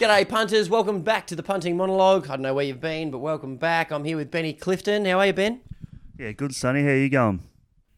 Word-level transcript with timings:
G'day, 0.00 0.26
punters. 0.26 0.70
Welcome 0.70 1.02
back 1.02 1.26
to 1.26 1.36
the 1.36 1.42
punting 1.42 1.76
monologue. 1.76 2.24
I 2.24 2.28
don't 2.28 2.40
know 2.40 2.54
where 2.54 2.64
you've 2.64 2.80
been, 2.80 3.10
but 3.10 3.18
welcome 3.18 3.56
back. 3.56 3.90
I'm 3.90 4.02
here 4.02 4.16
with 4.16 4.30
Benny 4.30 4.54
Clifton. 4.54 5.04
How 5.04 5.18
are 5.18 5.26
you, 5.26 5.34
Ben? 5.34 5.60
Yeah, 6.18 6.32
good, 6.32 6.54
Sunny. 6.54 6.82
How 6.84 6.92
you 6.92 7.10
going? 7.10 7.42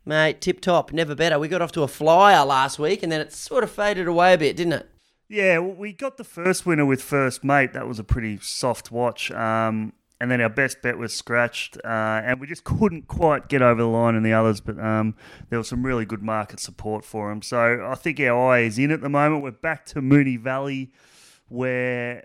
Mate, 0.04 0.40
tip 0.40 0.60
top, 0.60 0.92
never 0.92 1.14
better. 1.14 1.38
We 1.38 1.46
got 1.46 1.62
off 1.62 1.70
to 1.70 1.84
a 1.84 1.86
flyer 1.86 2.44
last 2.44 2.80
week, 2.80 3.04
and 3.04 3.12
then 3.12 3.20
it 3.20 3.32
sort 3.32 3.62
of 3.62 3.70
faded 3.70 4.08
away 4.08 4.34
a 4.34 4.38
bit, 4.38 4.56
didn't 4.56 4.72
it? 4.72 4.90
Yeah, 5.28 5.58
well, 5.58 5.76
we 5.76 5.92
got 5.92 6.16
the 6.16 6.24
first 6.24 6.66
winner 6.66 6.84
with 6.84 7.00
first 7.00 7.44
mate. 7.44 7.72
That 7.72 7.86
was 7.86 8.00
a 8.00 8.04
pretty 8.04 8.36
soft 8.42 8.90
watch. 8.90 9.30
Um, 9.30 9.92
and 10.20 10.28
then 10.28 10.40
our 10.40 10.48
best 10.48 10.82
bet 10.82 10.98
was 10.98 11.14
scratched, 11.14 11.76
uh, 11.84 12.22
and 12.24 12.40
we 12.40 12.48
just 12.48 12.64
couldn't 12.64 13.06
quite 13.06 13.48
get 13.48 13.62
over 13.62 13.80
the 13.80 13.86
line 13.86 14.16
in 14.16 14.24
the 14.24 14.32
others. 14.32 14.60
But 14.60 14.76
um, 14.80 15.14
there 15.50 15.58
was 15.60 15.68
some 15.68 15.86
really 15.86 16.04
good 16.04 16.24
market 16.24 16.58
support 16.58 17.04
for 17.04 17.28
them. 17.28 17.42
So 17.42 17.86
I 17.88 17.94
think 17.94 18.18
our 18.18 18.54
eye 18.54 18.62
is 18.62 18.76
in 18.76 18.90
at 18.90 19.02
the 19.02 19.08
moment. 19.08 19.44
We're 19.44 19.52
back 19.52 19.86
to 19.86 20.00
Moonee 20.00 20.40
Valley, 20.40 20.90
where 21.52 22.24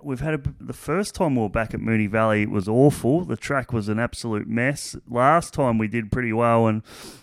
we've 0.00 0.20
had 0.20 0.34
a, 0.34 0.40
the 0.60 0.72
first 0.72 1.14
time 1.14 1.34
we 1.34 1.42
were 1.42 1.48
back 1.48 1.74
at 1.74 1.80
Moonee 1.80 2.08
Valley, 2.08 2.42
it 2.42 2.50
was 2.50 2.68
awful. 2.68 3.24
The 3.24 3.36
track 3.36 3.72
was 3.72 3.88
an 3.88 3.98
absolute 3.98 4.46
mess. 4.46 4.96
Last 5.08 5.52
time 5.52 5.78
we 5.78 5.88
did 5.88 6.12
pretty 6.12 6.32
well, 6.32 6.66
and 6.66 6.82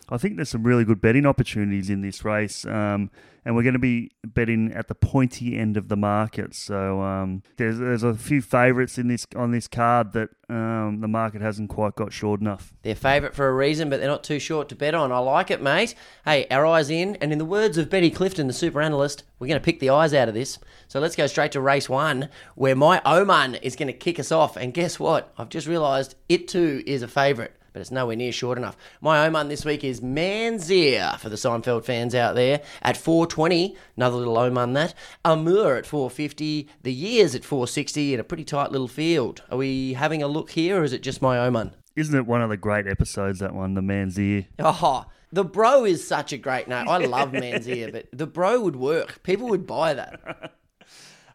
I 0.09 0.17
think 0.17 0.35
there's 0.35 0.49
some 0.49 0.63
really 0.63 0.83
good 0.83 1.01
betting 1.01 1.25
opportunities 1.25 1.89
in 1.89 2.01
this 2.01 2.25
race. 2.25 2.65
Um, 2.65 3.09
and 3.45 3.55
we're 3.55 3.63
going 3.63 3.73
to 3.73 3.79
be 3.79 4.11
betting 4.25 4.71
at 4.73 4.87
the 4.87 4.95
pointy 4.95 5.57
end 5.57 5.77
of 5.77 5.87
the 5.87 5.95
market. 5.95 6.55
So 6.55 7.01
um, 7.01 7.43
there's 7.57 7.77
there's 7.77 8.03
a 8.03 8.15
few 8.15 8.41
favourites 8.41 8.97
in 8.97 9.07
this 9.07 9.27
on 9.35 9.51
this 9.51 9.67
card 9.67 10.13
that 10.13 10.29
um, 10.49 10.99
the 11.01 11.07
market 11.07 11.41
hasn't 11.41 11.69
quite 11.69 11.95
got 11.95 12.11
short 12.11 12.41
enough. 12.41 12.73
They're 12.81 12.95
favourite 12.95 13.35
for 13.35 13.47
a 13.47 13.53
reason, 13.53 13.89
but 13.89 13.99
they're 13.99 14.09
not 14.09 14.23
too 14.23 14.39
short 14.39 14.67
to 14.69 14.75
bet 14.75 14.95
on. 14.95 15.11
I 15.11 15.19
like 15.19 15.51
it, 15.51 15.61
mate. 15.61 15.93
Hey, 16.25 16.47
our 16.49 16.65
eyes 16.65 16.89
in, 16.89 17.15
and 17.17 17.31
in 17.31 17.37
the 17.37 17.45
words 17.45 17.77
of 17.77 17.89
Benny 17.89 18.09
Clifton, 18.09 18.47
the 18.47 18.53
super 18.53 18.81
analyst, 18.81 19.23
we're 19.37 19.47
going 19.47 19.59
to 19.59 19.63
pick 19.63 19.79
the 19.79 19.91
eyes 19.91 20.13
out 20.13 20.27
of 20.27 20.33
this. 20.33 20.57
So 20.87 20.99
let's 20.99 21.15
go 21.15 21.27
straight 21.27 21.51
to 21.53 21.61
race 21.61 21.87
one, 21.87 22.29
where 22.55 22.75
my 22.75 23.01
omen 23.05 23.55
is 23.55 23.75
going 23.75 23.87
to 23.87 23.93
kick 23.93 24.19
us 24.19 24.31
off. 24.31 24.57
And 24.57 24.73
guess 24.73 24.99
what? 24.99 25.33
I've 25.37 25.49
just 25.49 25.67
realised 25.67 26.15
it 26.29 26.47
too 26.47 26.83
is 26.85 27.03
a 27.03 27.07
favourite 27.07 27.51
but 27.75 27.81
it's 27.81 27.91
nowhere 27.91 28.15
near 28.15 28.31
short 28.31 28.57
enough. 28.57 28.77
My 29.01 29.27
omen 29.27 29.49
this 29.49 29.65
week 29.65 29.83
is 29.83 29.99
Manzia 29.99 31.19
for 31.19 31.27
the 31.27 31.35
Seinfeld 31.35 31.83
fans 31.83 32.15
out 32.15 32.33
there 32.33 32.61
at 32.81 32.95
420. 32.95 33.75
Another 33.97 34.15
little 34.15 34.37
omen 34.37 34.71
that. 34.71 34.93
Amur 35.25 35.75
at 35.75 35.85
450. 35.85 36.69
The 36.83 36.93
Years 36.93 37.35
at 37.35 37.43
460 37.43 38.13
in 38.13 38.19
a 38.21 38.23
pretty 38.23 38.45
tight 38.45 38.71
little 38.71 38.87
field. 38.87 39.43
Are 39.51 39.57
we 39.57 39.91
having 39.91 40.23
a 40.23 40.27
look 40.27 40.51
here 40.51 40.79
or 40.79 40.83
is 40.85 40.93
it 40.93 41.01
just 41.01 41.21
my 41.21 41.37
omen? 41.37 41.75
Isn't 41.97 42.15
it 42.15 42.25
one 42.25 42.41
of 42.41 42.49
the 42.49 42.55
great 42.55 42.87
episodes, 42.87 43.39
that 43.39 43.53
one, 43.53 43.73
The 43.73 43.81
Man's 43.81 44.17
Ear? 44.17 44.45
Oh, 44.57 45.07
the 45.33 45.43
bro 45.43 45.83
is 45.83 46.07
such 46.07 46.31
a 46.31 46.37
great 46.37 46.69
name. 46.69 46.87
I 46.87 46.99
love 46.99 47.33
Man's 47.33 47.67
Ear, 47.67 47.89
but 47.91 48.07
the 48.13 48.25
bro 48.25 48.61
would 48.61 48.77
work. 48.77 49.21
People 49.23 49.49
would 49.49 49.67
buy 49.67 49.95
that. 49.95 50.53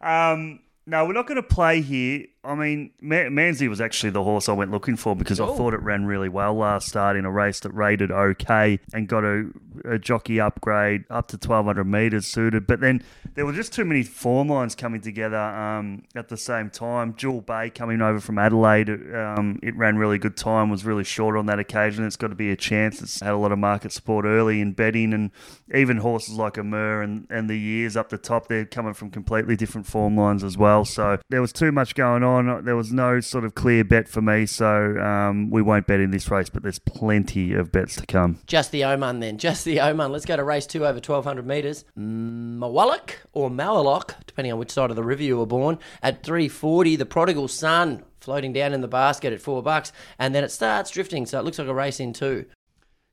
Um, 0.02 0.60
no, 0.86 1.04
we're 1.04 1.12
not 1.12 1.26
going 1.26 1.36
to 1.36 1.42
play 1.42 1.82
here. 1.82 2.26
I 2.42 2.54
mean, 2.54 2.90
Manzi 3.02 3.68
was 3.68 3.82
actually 3.82 4.10
the 4.10 4.24
horse 4.24 4.48
I 4.48 4.54
went 4.54 4.70
looking 4.70 4.96
for 4.96 5.14
because 5.14 5.40
I 5.40 5.46
thought 5.46 5.74
it 5.74 5.82
ran 5.82 6.06
really 6.06 6.30
well 6.30 6.54
last 6.54 6.88
start 6.88 7.16
in 7.16 7.26
a 7.26 7.30
race 7.30 7.60
that 7.60 7.72
rated 7.72 8.10
okay 8.10 8.80
and 8.94 9.06
got 9.06 9.24
a, 9.24 9.50
a 9.84 9.98
jockey 9.98 10.40
upgrade 10.40 11.04
up 11.10 11.28
to 11.28 11.36
1200 11.36 11.84
metres 11.84 12.26
suited. 12.26 12.66
But 12.66 12.80
then 12.80 13.02
there 13.34 13.44
were 13.44 13.52
just 13.52 13.74
too 13.74 13.84
many 13.84 14.02
form 14.02 14.48
lines 14.48 14.74
coming 14.74 15.02
together 15.02 15.36
um, 15.36 16.04
at 16.14 16.30
the 16.30 16.38
same 16.38 16.70
time. 16.70 17.14
Jewel 17.14 17.42
Bay 17.42 17.68
coming 17.68 18.00
over 18.00 18.20
from 18.20 18.38
Adelaide, 18.38 18.88
um, 19.14 19.58
it 19.62 19.76
ran 19.76 19.98
really 19.98 20.16
good 20.16 20.38
time, 20.38 20.70
was 20.70 20.86
really 20.86 21.04
short 21.04 21.36
on 21.36 21.44
that 21.44 21.58
occasion. 21.58 22.06
It's 22.06 22.16
got 22.16 22.28
to 22.28 22.34
be 22.34 22.50
a 22.52 22.56
chance. 22.56 23.02
It's 23.02 23.20
had 23.20 23.34
a 23.34 23.36
lot 23.36 23.52
of 23.52 23.58
market 23.58 23.92
support 23.92 24.24
early 24.24 24.62
in 24.62 24.72
betting, 24.72 25.12
and 25.12 25.30
even 25.74 25.98
horses 25.98 26.36
like 26.36 26.56
Amur 26.56 27.02
and, 27.02 27.26
and 27.28 27.50
the 27.50 27.58
years 27.58 27.98
up 27.98 28.08
the 28.08 28.16
top, 28.16 28.48
they're 28.48 28.64
coming 28.64 28.94
from 28.94 29.10
completely 29.10 29.56
different 29.56 29.86
form 29.86 30.16
lines 30.16 30.42
as 30.42 30.56
well. 30.56 30.69
So 30.84 31.18
there 31.28 31.40
was 31.40 31.52
too 31.52 31.72
much 31.72 31.94
going 31.94 32.22
on 32.22 32.30
on. 32.48 32.64
There 32.64 32.76
was 32.76 32.92
no 32.92 33.20
sort 33.20 33.44
of 33.44 33.54
clear 33.54 33.84
bet 33.84 34.08
for 34.08 34.22
me, 34.22 34.46
so 34.46 34.98
um, 34.98 35.50
we 35.50 35.62
won't 35.62 35.86
bet 35.86 36.00
in 36.00 36.10
this 36.10 36.30
race, 36.30 36.48
but 36.48 36.62
there's 36.62 36.78
plenty 36.78 37.52
of 37.52 37.72
bets 37.72 37.96
to 37.96 38.06
come. 38.06 38.38
Just 38.46 38.70
the 38.70 38.84
omen 38.84 39.20
then. 39.20 39.38
Just 39.38 39.64
the 39.64 39.80
omen. 39.80 40.12
Let's 40.12 40.24
go 40.24 40.36
to 40.36 40.44
race 40.44 40.66
two 40.66 40.84
over 40.84 40.94
1,200 40.94 41.46
metres. 41.46 41.84
Mawalak 41.98 43.14
or 43.32 43.50
Mawalok, 43.50 44.14
depending 44.26 44.52
on 44.52 44.58
which 44.58 44.70
side 44.70 44.90
of 44.90 44.96
the 44.96 45.04
river 45.04 45.22
you 45.22 45.38
were 45.38 45.46
born, 45.46 45.78
at 46.02 46.22
340. 46.22 46.96
The 46.96 47.06
Prodigal 47.06 47.48
Son 47.48 48.04
floating 48.20 48.52
down 48.52 48.72
in 48.72 48.80
the 48.80 48.88
basket 48.88 49.32
at 49.32 49.40
four 49.40 49.62
bucks, 49.62 49.92
and 50.18 50.34
then 50.34 50.44
it 50.44 50.50
starts 50.50 50.90
drifting, 50.90 51.26
so 51.26 51.38
it 51.38 51.44
looks 51.44 51.58
like 51.58 51.68
a 51.68 51.74
race 51.74 52.00
in 52.00 52.12
two. 52.12 52.44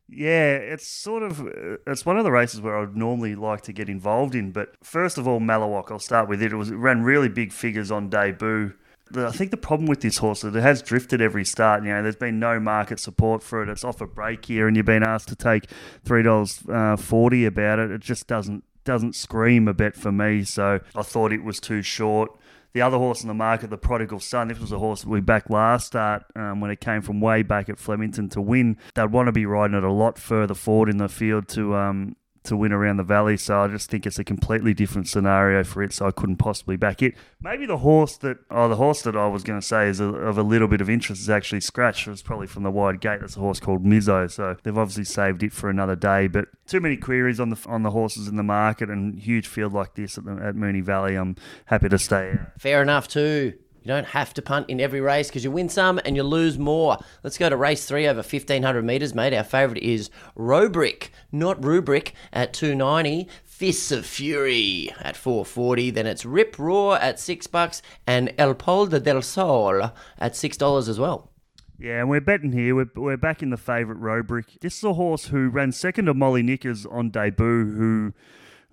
Yeah, 0.10 0.54
it's 0.56 0.88
sort 0.88 1.24
of 1.24 1.46
it's 1.86 2.06
one 2.06 2.18
of 2.18 2.24
the 2.24 2.32
races 2.32 2.62
where 2.62 2.78
I'd 2.78 2.96
normally 2.96 3.36
like 3.36 3.62
to 3.64 3.74
get 3.74 3.90
involved 3.90 4.36
in. 4.36 4.52
But 4.52 4.76
first 4.82 5.18
of 5.18 5.28
all, 5.28 5.40
Malawak, 5.40 5.92
I'll 5.92 6.00
start 6.00 6.30
with 6.30 6.42
it. 6.42 6.54
It 6.54 6.56
was 6.56 6.72
it 6.72 6.76
ran 6.76 7.04
really 7.04 7.30
big 7.30 7.52
figures 7.52 7.92
on 7.92 8.10
debut 8.10 8.74
I 9.16 9.32
think 9.32 9.52
the 9.52 9.58
problem 9.58 9.88
with 9.88 10.02
this 10.02 10.18
horse 10.18 10.44
is 10.44 10.56
it 10.56 10.62
has 10.62 10.82
drifted 10.82 11.22
every 11.22 11.46
start. 11.46 11.84
You 11.84 11.90
know, 11.90 12.04
there's 12.04 12.16
been 12.16 12.40
no 12.40 12.60
market 12.60 13.00
support 13.00 13.42
for 13.42 13.64
it. 13.64 13.70
It's 13.70 13.84
off 13.84 14.02
a 14.02 14.08
break 14.08 14.46
here, 14.46 14.68
and 14.68 14.76
you've 14.76 14.86
been 14.86 15.04
asked 15.04 15.30
to 15.30 15.36
take 15.36 15.70
three 16.04 16.24
dollars 16.24 16.62
uh, 16.70 16.98
forty 16.98 17.46
about 17.46 17.80
it. 17.80 17.92
It 17.92 18.02
just 18.02 18.28
doesn't 18.28 18.64
doesn't 18.84 19.16
scream 19.16 19.68
a 19.68 19.74
bet 19.74 19.96
for 19.96 20.12
me. 20.12 20.44
So 20.44 20.80
I 20.96 21.02
thought 21.04 21.32
it 21.32 21.44
was 21.44 21.60
too 21.60 21.82
short. 21.82 22.32
The 22.78 22.84
other 22.84 23.00
horse 23.00 23.24
in 23.24 23.28
the 23.28 23.34
market, 23.34 23.72
the 23.72 23.78
Prodigal 23.80 24.20
Son, 24.20 24.50
this 24.50 24.60
was 24.60 24.72
a 24.72 24.78
horse 24.78 25.04
we 25.04 25.20
backed 25.20 25.50
last 25.50 25.88
start 25.88 26.26
um, 26.36 26.62
when 26.62 26.70
it 26.70 26.80
came 26.80 27.02
from 27.02 27.20
way 27.20 27.42
back 27.42 27.70
at 27.70 27.80
Flemington 27.80 28.30
to 28.30 28.40
win. 28.40 28.78
They'd 28.94 29.12
want 29.12 29.26
to 29.26 29.32
be 29.32 29.48
riding 29.48 29.76
it 29.76 29.84
a 29.84 29.92
lot 29.92 30.20
further 30.20 30.54
forward 30.54 30.88
in 30.88 30.98
the 30.98 31.10
field 31.10 31.48
to 31.48 31.74
um, 31.74 32.18
to 32.48 32.58
win 32.58 32.72
around 32.72 32.98
the 32.98 33.04
valley. 33.04 33.38
So 33.38 33.62
I 33.62 33.68
just 33.68 33.90
think 33.90 34.06
it's 34.06 34.20
a 34.20 34.24
completely 34.24 34.74
different 34.74 35.08
scenario 35.08 35.64
for 35.64 35.84
it. 35.84 35.94
So 35.94 36.08
I 36.08 36.12
couldn't 36.12 36.38
possibly 36.38 36.76
back 36.76 37.02
it. 37.02 37.16
Maybe 37.42 37.66
the 37.66 37.78
horse 37.78 38.18
that, 38.18 38.40
oh, 38.50 38.68
the 38.68 38.76
horse 38.76 39.02
that 39.04 39.16
I 39.16 39.28
was 39.28 39.44
going 39.44 39.60
to 39.60 39.66
say 39.66 39.88
is 39.88 40.00
a, 40.00 40.06
of 40.06 40.38
a 40.38 40.44
little 40.44 40.68
bit 40.68 40.82
of 40.82 40.90
interest 40.90 41.22
is 41.22 41.30
actually 41.30 41.62
Scratch. 41.62 42.08
It 42.08 42.12
was 42.12 42.22
probably 42.22 42.48
from 42.48 42.64
the 42.64 42.72
wide 42.72 43.00
gate. 43.00 43.22
That's 43.22 43.38
a 43.38 43.40
horse 43.40 43.60
called 43.60 43.86
Mizzo. 43.86 44.30
So 44.30 44.58
they've 44.64 44.78
obviously 44.78 45.06
saved 45.06 45.44
it 45.44 45.54
for 45.54 45.70
another 45.70 45.96
day. 45.96 46.28
But 46.28 46.48
too 46.66 46.80
many 46.80 46.98
queries 46.98 47.40
on 47.40 47.50
the 47.50 47.58
on 47.68 47.84
the 47.84 47.92
horses 47.92 48.28
in 48.28 48.36
the 48.36 48.44
market 48.44 48.90
and 48.90 49.20
huge 49.20 49.48
field 49.48 49.74
like 49.74 49.96
this 49.96 50.18
at, 50.18 50.26
the, 50.26 50.32
at 50.34 50.56
Moonee 50.56 50.84
Valley. 50.84 51.16
I'm 51.16 51.36
happy 51.66 51.90
to 51.90 52.00
stay. 52.00 52.38
Fair 52.58 52.82
enough 52.82 53.08
too. 53.08 53.54
You 53.88 53.94
don't 53.94 54.08
have 54.08 54.34
to 54.34 54.42
punt 54.42 54.70
in 54.70 54.82
every 54.82 55.00
race 55.00 55.30
because 55.30 55.46
you 55.46 55.52
win 55.52 55.70
some 55.70 55.98
and 56.04 56.14
you 56.14 56.22
lose 56.22 56.60
more. 56.60 56.98
Let's 57.24 57.38
go 57.38 57.48
to 57.48 57.56
race 57.56 57.86
three 57.86 58.06
over 58.06 58.18
1500 58.18 58.84
metres, 58.84 59.16
mate. 59.16 59.34
Our 59.34 59.46
favourite 59.46 59.82
is 59.82 60.10
Robrick, 60.38 61.08
not 61.32 61.64
Rubric, 61.64 62.12
at 62.34 62.52
290. 62.52 63.30
Fists 63.46 63.94
of 63.94 64.06
Fury 64.06 64.94
at 65.00 65.16
440. 65.16 65.92
Then 65.92 66.06
it's 66.06 66.26
Rip 66.26 66.60
Roar 66.60 66.98
at 66.98 67.18
six 67.18 67.48
bucks 67.48 67.82
and 68.06 68.34
El 68.38 68.56
Poldo 68.56 69.02
del 69.02 69.22
Sol 69.22 69.94
at 70.18 70.36
six 70.36 70.58
dollars 70.58 70.90
as 70.90 71.00
well. 71.00 71.32
Yeah, 71.80 72.02
and 72.02 72.10
we're 72.10 72.20
betting 72.20 72.52
here. 72.52 72.76
We're, 72.76 72.92
we're 72.94 73.16
back 73.16 73.42
in 73.42 73.52
the 73.52 73.58
favourite 73.58 74.02
Robrick. 74.02 74.60
This 74.60 74.80
is 74.80 74.84
a 74.84 74.96
horse 74.96 75.28
who 75.28 75.48
ran 75.48 75.72
second 75.72 76.08
to 76.08 76.14
Molly 76.14 76.44
Knickers 76.44 76.86
on 76.86 77.10
debut, 77.10 77.74
who 77.74 78.14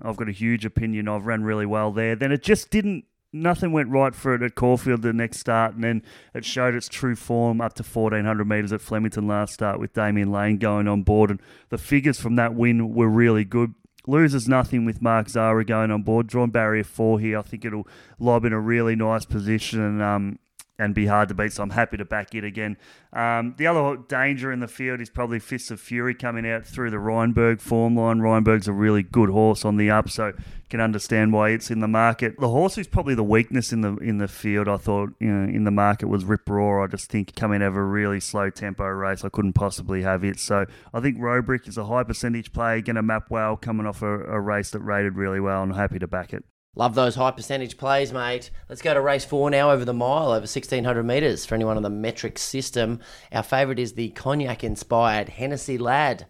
I've 0.02 0.16
got 0.16 0.28
a 0.28 0.32
huge 0.32 0.64
opinion 0.64 1.06
of, 1.06 1.24
ran 1.24 1.44
really 1.44 1.66
well 1.66 1.92
there. 1.92 2.16
Then 2.16 2.32
it 2.32 2.42
just 2.42 2.70
didn't 2.70 3.04
nothing 3.34 3.72
went 3.72 3.90
right 3.90 4.14
for 4.14 4.34
it 4.34 4.42
at 4.42 4.54
Caulfield 4.54 5.02
the 5.02 5.12
next 5.12 5.40
start, 5.40 5.74
and 5.74 5.84
then 5.84 6.02
it 6.32 6.44
showed 6.44 6.74
its 6.74 6.88
true 6.88 7.16
form 7.16 7.60
up 7.60 7.74
to 7.74 7.82
1400 7.82 8.48
metres 8.48 8.72
at 8.72 8.80
Flemington 8.80 9.26
last 9.26 9.52
start 9.52 9.80
with 9.80 9.92
Damian 9.92 10.30
Lane 10.30 10.58
going 10.58 10.88
on 10.88 11.02
board, 11.02 11.30
and 11.30 11.42
the 11.68 11.78
figures 11.78 12.20
from 12.20 12.36
that 12.36 12.54
win 12.54 12.94
were 12.94 13.08
really 13.08 13.44
good. 13.44 13.74
Loses 14.06 14.46
nothing 14.46 14.84
with 14.84 15.00
Mark 15.00 15.30
Zahra 15.30 15.64
going 15.64 15.90
on 15.90 16.02
board. 16.02 16.26
Drawn 16.26 16.50
barrier 16.50 16.84
four 16.84 17.18
here. 17.18 17.38
I 17.38 17.42
think 17.42 17.64
it'll 17.64 17.88
lob 18.18 18.44
in 18.44 18.52
a 18.52 18.60
really 18.60 18.94
nice 18.94 19.24
position 19.24 19.80
and 19.80 20.02
um, 20.02 20.38
and 20.78 20.94
be 20.94 21.06
hard 21.06 21.28
to 21.28 21.34
beat. 21.34 21.52
So 21.52 21.62
I'm 21.62 21.70
happy 21.70 21.96
to 21.96 22.04
back 22.04 22.34
it 22.34 22.44
again. 22.44 22.76
Um, 23.12 23.54
the 23.58 23.66
other 23.66 23.96
danger 23.96 24.50
in 24.50 24.60
the 24.60 24.68
field 24.68 25.00
is 25.00 25.10
probably 25.10 25.38
Fists 25.38 25.70
of 25.70 25.80
Fury 25.80 26.14
coming 26.14 26.48
out 26.48 26.66
through 26.66 26.90
the 26.90 26.96
Reinberg 26.96 27.60
form 27.60 27.96
line. 27.96 28.18
Reinberg's 28.18 28.68
a 28.68 28.72
really 28.72 29.02
good 29.02 29.30
horse 29.30 29.64
on 29.64 29.76
the 29.76 29.90
up, 29.90 30.10
so 30.10 30.32
can 30.74 30.80
understand 30.80 31.32
why 31.32 31.50
it's 31.50 31.70
in 31.70 31.78
the 31.78 31.86
market. 31.86 32.34
The 32.40 32.48
horse 32.48 32.74
who's 32.74 32.88
probably 32.88 33.14
the 33.14 33.22
weakness 33.22 33.72
in 33.72 33.82
the 33.82 33.96
in 33.98 34.18
the 34.18 34.26
field, 34.26 34.66
I 34.66 34.76
thought, 34.76 35.10
you 35.20 35.28
know, 35.28 35.48
in 35.48 35.62
the 35.62 35.70
market 35.70 36.06
was 36.06 36.24
Rip 36.24 36.48
Roar. 36.48 36.82
I 36.82 36.88
just 36.88 37.08
think 37.08 37.36
coming 37.36 37.62
out 37.62 37.68
of 37.68 37.76
a 37.76 37.82
really 37.82 38.18
slow 38.18 38.50
tempo 38.50 38.84
race, 38.86 39.24
I 39.24 39.28
couldn't 39.28 39.52
possibly 39.52 40.02
have 40.02 40.24
it. 40.24 40.40
So 40.40 40.66
I 40.92 40.98
think 40.98 41.18
Robrick 41.18 41.68
is 41.68 41.78
a 41.78 41.84
high 41.84 42.02
percentage 42.02 42.52
play, 42.52 42.80
going 42.80 42.96
to 42.96 43.02
map 43.02 43.30
well, 43.30 43.56
coming 43.56 43.86
off 43.86 44.02
a, 44.02 44.24
a 44.24 44.40
race 44.40 44.70
that 44.70 44.80
rated 44.80 45.14
really 45.14 45.38
well, 45.38 45.62
and 45.62 45.72
happy 45.74 46.00
to 46.00 46.08
back 46.08 46.32
it. 46.32 46.44
Love 46.76 46.94
those 46.94 47.14
high 47.14 47.30
percentage 47.30 47.76
plays, 47.76 48.12
mate. 48.12 48.50
Let's 48.68 48.82
go 48.82 48.94
to 48.94 49.00
race 49.00 49.24
four 49.24 49.48
now 49.48 49.70
over 49.70 49.84
the 49.84 49.94
mile, 49.94 50.28
over 50.28 50.40
1600 50.40 51.02
metres 51.04 51.46
for 51.46 51.54
anyone 51.54 51.76
on 51.76 51.84
the 51.84 51.90
metric 51.90 52.38
system. 52.38 53.00
Our 53.30 53.44
favourite 53.44 53.78
is 53.78 53.92
the 53.92 54.10
cognac 54.10 54.64
inspired 54.64 55.28
Hennessy 55.30 55.78
Lad. 55.78 56.26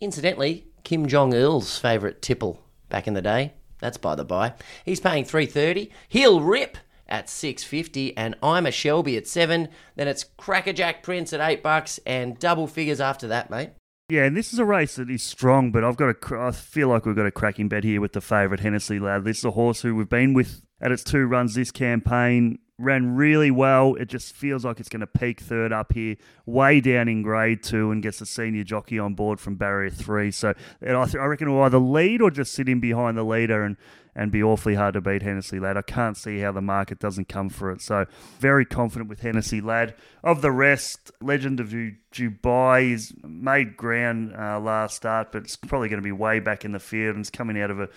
Incidentally, 0.00 0.66
Kim 0.82 1.06
Jong 1.06 1.34
il's 1.34 1.78
favourite 1.78 2.22
tipple 2.22 2.64
back 2.88 3.06
in 3.06 3.14
the 3.14 3.22
day. 3.22 3.52
That's 3.80 3.98
by 3.98 4.14
the 4.14 4.24
by. 4.24 4.54
He's 4.84 5.00
paying 5.00 5.24
330. 5.24 5.90
He'll 6.08 6.40
rip 6.40 6.78
at 7.08 7.28
650 7.28 8.16
and 8.16 8.34
I'm 8.42 8.64
a 8.64 8.70
Shelby 8.70 9.16
at 9.18 9.26
7. 9.26 9.68
Then 9.96 10.08
it's 10.08 10.24
Crackerjack 10.24 11.02
Prince 11.02 11.32
at 11.32 11.40
8 11.40 11.62
bucks 11.62 12.00
and 12.06 12.38
double 12.38 12.66
figures 12.66 13.00
after 13.00 13.28
that, 13.28 13.50
mate. 13.50 13.70
Yeah, 14.12 14.24
and 14.24 14.36
this 14.36 14.52
is 14.52 14.58
a 14.58 14.66
race 14.66 14.96
that 14.96 15.08
is 15.08 15.22
strong, 15.22 15.72
but 15.72 15.84
I've 15.84 15.96
got 15.96 16.10
a, 16.10 16.38
I 16.38 16.50
feel 16.50 16.88
like 16.88 17.06
we've 17.06 17.16
got 17.16 17.24
a 17.24 17.30
cracking 17.30 17.70
bet 17.70 17.82
here 17.82 17.98
with 17.98 18.12
the 18.12 18.20
favourite 18.20 18.60
Hennessy 18.60 18.98
Lad. 18.98 19.24
This 19.24 19.38
is 19.38 19.44
a 19.46 19.52
horse 19.52 19.80
who 19.80 19.94
we've 19.94 20.06
been 20.06 20.34
with 20.34 20.66
at 20.82 20.92
its 20.92 21.02
two 21.02 21.24
runs 21.24 21.54
this 21.54 21.70
campaign. 21.70 22.58
Ran 22.76 23.16
really 23.16 23.50
well. 23.50 23.94
It 23.94 24.10
just 24.10 24.34
feels 24.34 24.66
like 24.66 24.80
it's 24.80 24.90
going 24.90 25.00
to 25.00 25.06
peak 25.06 25.40
third 25.40 25.72
up 25.72 25.94
here, 25.94 26.16
way 26.44 26.82
down 26.82 27.08
in 27.08 27.22
grade 27.22 27.62
two, 27.62 27.90
and 27.90 28.02
gets 28.02 28.18
the 28.18 28.26
senior 28.26 28.64
jockey 28.64 28.98
on 28.98 29.14
board 29.14 29.40
from 29.40 29.54
barrier 29.54 29.88
three. 29.88 30.30
So 30.30 30.52
I, 30.86 30.92
I 30.92 31.24
reckon 31.24 31.50
will 31.50 31.62
either 31.62 31.78
lead 31.78 32.20
or 32.20 32.30
just 32.30 32.52
sit 32.52 32.68
in 32.68 32.80
behind 32.80 33.16
the 33.16 33.24
leader 33.24 33.62
and, 33.62 33.78
and 34.14 34.30
be 34.30 34.42
awfully 34.42 34.74
hard 34.74 34.94
to 34.94 35.00
beat 35.00 35.22
Hennessy 35.22 35.58
Lad. 35.58 35.76
I 35.76 35.82
can't 35.82 36.16
see 36.16 36.40
how 36.40 36.52
the 36.52 36.60
market 36.60 36.98
doesn't 36.98 37.28
come 37.28 37.48
for 37.48 37.70
it. 37.70 37.80
So 37.80 38.06
very 38.38 38.64
confident 38.64 39.08
with 39.08 39.20
Hennessy 39.20 39.60
Lad. 39.60 39.94
Of 40.22 40.42
the 40.42 40.50
rest, 40.50 41.10
Legend 41.20 41.60
of 41.60 41.68
Dubai 41.68 42.92
is 42.92 43.12
made 43.22 43.76
ground 43.76 44.34
uh, 44.38 44.60
last 44.60 44.96
start, 44.96 45.32
but 45.32 45.44
it's 45.44 45.56
probably 45.56 45.88
going 45.88 46.02
to 46.02 46.04
be 46.04 46.12
way 46.12 46.40
back 46.40 46.64
in 46.64 46.72
the 46.72 46.80
field 46.80 47.16
and 47.16 47.22
it's 47.22 47.30
coming 47.30 47.60
out 47.60 47.70
of 47.70 47.80
a, 47.80 47.88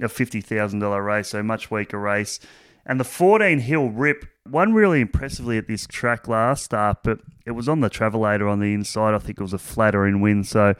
a 0.00 0.08
$50,000 0.08 1.04
race, 1.04 1.28
so 1.28 1.42
much 1.42 1.70
weaker 1.70 1.98
race. 1.98 2.40
And 2.86 2.98
the 2.98 3.04
14 3.04 3.58
Hill 3.58 3.90
Rip 3.90 4.24
won 4.48 4.72
really 4.72 5.02
impressively 5.02 5.58
at 5.58 5.68
this 5.68 5.86
track 5.86 6.26
last 6.26 6.64
start, 6.64 6.98
but 7.04 7.20
it 7.44 7.50
was 7.50 7.68
on 7.68 7.80
the 7.80 7.90
Travelator 7.90 8.50
on 8.50 8.60
the 8.60 8.72
inside. 8.72 9.12
I 9.12 9.18
think 9.18 9.38
it 9.38 9.42
was 9.42 9.52
a 9.52 9.58
flattering 9.58 10.22
win, 10.22 10.42
so 10.42 10.70
uh, 10.70 10.74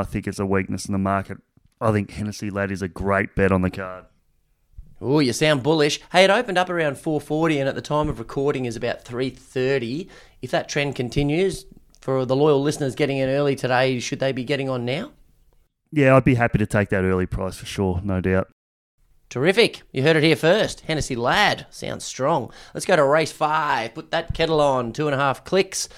I 0.00 0.04
think 0.04 0.26
it's 0.26 0.38
a 0.38 0.44
weakness 0.44 0.84
in 0.84 0.92
the 0.92 0.98
market. 0.98 1.38
I 1.80 1.92
think 1.92 2.10
Hennessy 2.10 2.50
Lad 2.50 2.70
is 2.70 2.82
a 2.82 2.88
great 2.88 3.34
bet 3.34 3.50
on 3.50 3.62
the 3.62 3.70
card. 3.70 4.04
Oh, 5.00 5.20
you 5.20 5.32
sound 5.32 5.62
bullish. 5.62 6.00
Hey, 6.10 6.24
it 6.24 6.30
opened 6.30 6.58
up 6.58 6.68
around 6.68 6.96
4:40, 6.96 7.60
and 7.60 7.68
at 7.68 7.74
the 7.74 7.80
time 7.80 8.08
of 8.08 8.18
recording 8.18 8.64
is 8.64 8.76
about 8.76 9.04
3:30. 9.04 10.08
If 10.42 10.50
that 10.50 10.68
trend 10.68 10.96
continues, 10.96 11.66
for 12.00 12.24
the 12.24 12.36
loyal 12.36 12.62
listeners 12.62 12.94
getting 12.94 13.18
in 13.18 13.28
early 13.28 13.54
today, 13.54 13.98
should 14.00 14.20
they 14.20 14.32
be 14.32 14.44
getting 14.44 14.68
on 14.68 14.84
now? 14.84 15.12
Yeah, 15.92 16.16
I'd 16.16 16.24
be 16.24 16.34
happy 16.34 16.58
to 16.58 16.66
take 16.66 16.88
that 16.90 17.04
early 17.04 17.26
price 17.26 17.56
for 17.56 17.66
sure, 17.66 18.00
no 18.02 18.20
doubt. 18.20 18.48
Terrific. 19.30 19.82
You 19.92 20.02
heard 20.02 20.16
it 20.16 20.22
here 20.22 20.36
first. 20.36 20.80
Hennessy 20.80 21.14
Lad. 21.14 21.66
Sounds 21.70 22.04
strong. 22.04 22.50
Let's 22.72 22.86
go 22.86 22.96
to 22.96 23.04
race 23.04 23.32
five. 23.32 23.94
Put 23.94 24.10
that 24.10 24.32
kettle 24.32 24.60
on. 24.60 24.92
Two 24.92 25.06
and 25.06 25.14
a 25.14 25.18
half 25.18 25.44
clicks. 25.44 25.88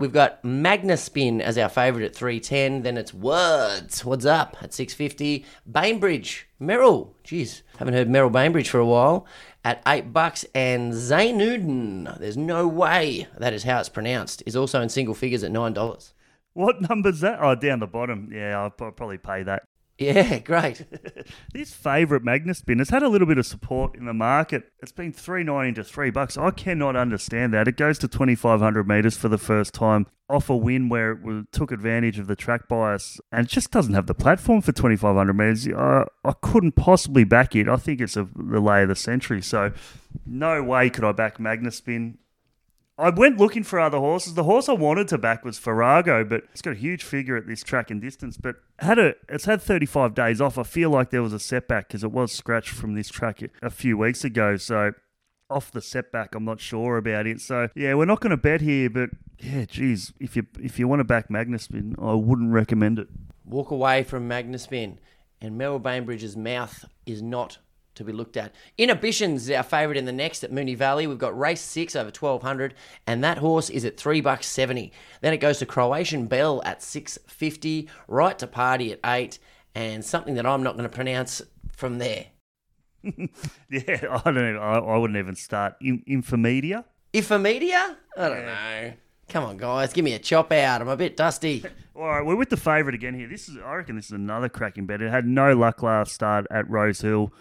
We've 0.00 0.12
got 0.12 0.44
Magnaspin 0.44 1.40
as 1.40 1.58
our 1.58 1.68
favourite 1.68 2.04
at 2.04 2.14
310. 2.14 2.82
Then 2.82 2.96
it's 2.96 3.12
Words. 3.12 4.04
What's 4.04 4.24
up 4.24 4.56
at 4.62 4.72
650. 4.72 5.44
Bainbridge. 5.66 6.46
Merril. 6.60 7.14
Jeez. 7.24 7.62
Haven't 7.78 7.94
heard 7.94 8.08
Merril 8.08 8.30
Bainbridge 8.30 8.70
for 8.70 8.78
a 8.78 8.86
while. 8.86 9.26
At 9.64 9.82
8 9.88 10.12
bucks. 10.12 10.44
And 10.54 10.92
Zaynuden. 10.92 12.16
There's 12.20 12.36
no 12.36 12.68
way 12.68 13.26
that 13.36 13.52
is 13.52 13.64
how 13.64 13.80
it's 13.80 13.88
pronounced. 13.88 14.44
Is 14.46 14.54
also 14.54 14.80
in 14.80 14.88
single 14.88 15.16
figures 15.16 15.42
at 15.42 15.50
$9. 15.50 16.12
What 16.52 16.80
number's 16.88 17.18
that? 17.20 17.40
Oh, 17.42 17.56
down 17.56 17.80
the 17.80 17.88
bottom. 17.88 18.30
Yeah, 18.32 18.60
I'll 18.60 18.70
probably 18.70 19.18
pay 19.18 19.42
that. 19.42 19.64
Yeah, 19.98 20.38
great. 20.44 20.84
this 21.52 21.74
favourite 21.74 22.22
Magnaspin 22.22 22.78
has 22.78 22.90
had 22.90 23.02
a 23.02 23.08
little 23.08 23.26
bit 23.26 23.38
of 23.38 23.46
support 23.46 23.96
in 23.96 24.04
the 24.06 24.14
market. 24.14 24.70
It's 24.80 24.92
been 24.92 25.12
three 25.12 25.42
ninety 25.42 25.74
to 25.74 25.84
three 25.84 26.10
bucks. 26.10 26.38
I 26.38 26.50
cannot 26.52 26.94
understand 26.96 27.52
that. 27.52 27.66
It 27.66 27.76
goes 27.76 27.98
to 27.98 28.08
twenty 28.08 28.36
five 28.36 28.60
hundred 28.60 28.86
metres 28.86 29.16
for 29.16 29.28
the 29.28 29.38
first 29.38 29.74
time 29.74 30.06
off 30.30 30.50
a 30.50 30.56
win 30.56 30.88
where 30.88 31.12
it 31.12 31.52
took 31.52 31.72
advantage 31.72 32.18
of 32.18 32.26
the 32.26 32.36
track 32.36 32.68
bias 32.68 33.18
and 33.32 33.46
it 33.46 33.50
just 33.50 33.70
doesn't 33.70 33.94
have 33.94 34.06
the 34.06 34.14
platform 34.14 34.60
for 34.60 34.72
twenty 34.72 34.96
five 34.96 35.16
hundred 35.16 35.34
metres. 35.34 35.66
I, 35.66 36.04
I 36.24 36.32
couldn't 36.40 36.72
possibly 36.72 37.24
back 37.24 37.56
it. 37.56 37.68
I 37.68 37.76
think 37.76 38.00
it's 38.00 38.16
a, 38.16 38.28
the 38.36 38.60
lay 38.60 38.82
of 38.82 38.88
the 38.88 38.96
century. 38.96 39.42
So 39.42 39.72
no 40.24 40.62
way 40.62 40.90
could 40.90 41.04
I 41.04 41.12
back 41.12 41.38
Magnaspin. 41.38 42.18
I 42.98 43.10
went 43.10 43.38
looking 43.38 43.62
for 43.62 43.78
other 43.78 43.98
horses. 43.98 44.34
The 44.34 44.42
horse 44.42 44.68
I 44.68 44.72
wanted 44.72 45.06
to 45.08 45.18
back 45.18 45.44
was 45.44 45.56
Farrago, 45.56 46.24
but 46.24 46.42
it's 46.50 46.62
got 46.62 46.72
a 46.72 46.76
huge 46.76 47.04
figure 47.04 47.36
at 47.36 47.46
this 47.46 47.62
track 47.62 47.92
and 47.92 48.00
distance. 48.00 48.36
But 48.36 48.56
had 48.80 48.98
a 48.98 49.14
it's 49.28 49.44
had 49.44 49.62
35 49.62 50.14
days 50.14 50.40
off. 50.40 50.58
I 50.58 50.64
feel 50.64 50.90
like 50.90 51.10
there 51.10 51.22
was 51.22 51.32
a 51.32 51.38
setback 51.38 51.88
because 51.88 52.02
it 52.02 52.10
was 52.10 52.32
scratched 52.32 52.70
from 52.70 52.94
this 52.94 53.08
track 53.08 53.40
a 53.62 53.70
few 53.70 53.96
weeks 53.96 54.24
ago. 54.24 54.56
So 54.56 54.92
off 55.48 55.70
the 55.70 55.80
setback, 55.80 56.34
I'm 56.34 56.44
not 56.44 56.60
sure 56.60 56.96
about 56.96 57.26
it. 57.28 57.40
So 57.40 57.68
yeah, 57.76 57.94
we're 57.94 58.04
not 58.04 58.20
going 58.20 58.30
to 58.30 58.36
bet 58.36 58.62
here, 58.62 58.90
but 58.90 59.10
yeah, 59.38 59.64
geez, 59.64 60.12
if 60.18 60.34
you 60.34 60.46
if 60.60 60.80
you 60.80 60.88
want 60.88 60.98
to 61.00 61.04
back 61.04 61.28
Magnaspin, 61.28 61.94
I 62.02 62.14
wouldn't 62.14 62.52
recommend 62.52 62.98
it. 62.98 63.08
Walk 63.44 63.70
away 63.70 64.02
from 64.02 64.28
Magnaspin, 64.28 64.98
and 65.40 65.58
Merril 65.58 65.80
Bainbridge's 65.80 66.36
mouth 66.36 66.84
is 67.06 67.22
not 67.22 67.58
to 67.98 68.04
be 68.04 68.12
looked 68.12 68.36
at. 68.36 68.54
Inhibitions 68.76 69.44
is 69.44 69.50
our 69.50 69.62
favourite 69.62 69.96
in 69.96 70.06
the 70.06 70.12
next 70.12 70.42
at 70.42 70.50
Moonee 70.50 70.76
Valley. 70.76 71.06
We've 71.06 71.18
got 71.18 71.38
race 71.38 71.60
six 71.60 71.94
over 71.94 72.10
twelve 72.10 72.42
hundred, 72.42 72.74
and 73.06 73.22
that 73.22 73.38
horse 73.38 73.70
is 73.70 73.84
at 73.84 73.96
three 73.96 74.20
bucks 74.20 74.46
seventy. 74.46 74.92
Then 75.20 75.32
it 75.32 75.38
goes 75.38 75.58
to 75.58 75.66
Croatian 75.66 76.26
Bell 76.26 76.62
at 76.64 76.82
six 76.82 77.18
fifty, 77.26 77.88
right 78.08 78.38
to 78.38 78.46
Party 78.46 78.92
at 78.92 79.00
eight, 79.04 79.38
and 79.74 80.04
something 80.04 80.34
that 80.34 80.46
I'm 80.46 80.62
not 80.62 80.72
going 80.72 80.88
to 80.88 80.94
pronounce 80.94 81.42
from 81.72 81.98
there. 81.98 82.26
yeah, 83.02 84.20
I 84.24 84.30
don't. 84.30 84.38
Even, 84.38 84.56
I, 84.56 84.78
I 84.78 84.96
wouldn't 84.96 85.18
even 85.18 85.36
start. 85.36 85.74
In, 85.80 86.02
Infomedia. 86.08 86.84
Infomedia? 87.12 87.96
I 88.16 88.28
don't 88.28 88.44
know. 88.46 88.92
Come 89.28 89.44
on, 89.44 89.56
guys, 89.58 89.92
give 89.92 90.04
me 90.04 90.14
a 90.14 90.18
chop 90.18 90.52
out. 90.52 90.80
I'm 90.80 90.88
a 90.88 90.96
bit 90.96 91.16
dusty. 91.16 91.62
All 91.94 92.06
right, 92.06 92.24
we're 92.24 92.36
with 92.36 92.48
the 92.48 92.56
favourite 92.56 92.94
again 92.94 93.14
here. 93.14 93.28
This 93.28 93.48
is, 93.48 93.58
I 93.58 93.74
reckon, 93.74 93.96
this 93.96 94.06
is 94.06 94.12
another 94.12 94.48
cracking 94.48 94.86
bet. 94.86 95.02
It 95.02 95.10
had 95.10 95.26
no 95.26 95.54
luck 95.54 95.82
last 95.82 96.12
start 96.12 96.46
at 96.50 96.68
Rose 96.70 97.02
Hill 97.02 97.32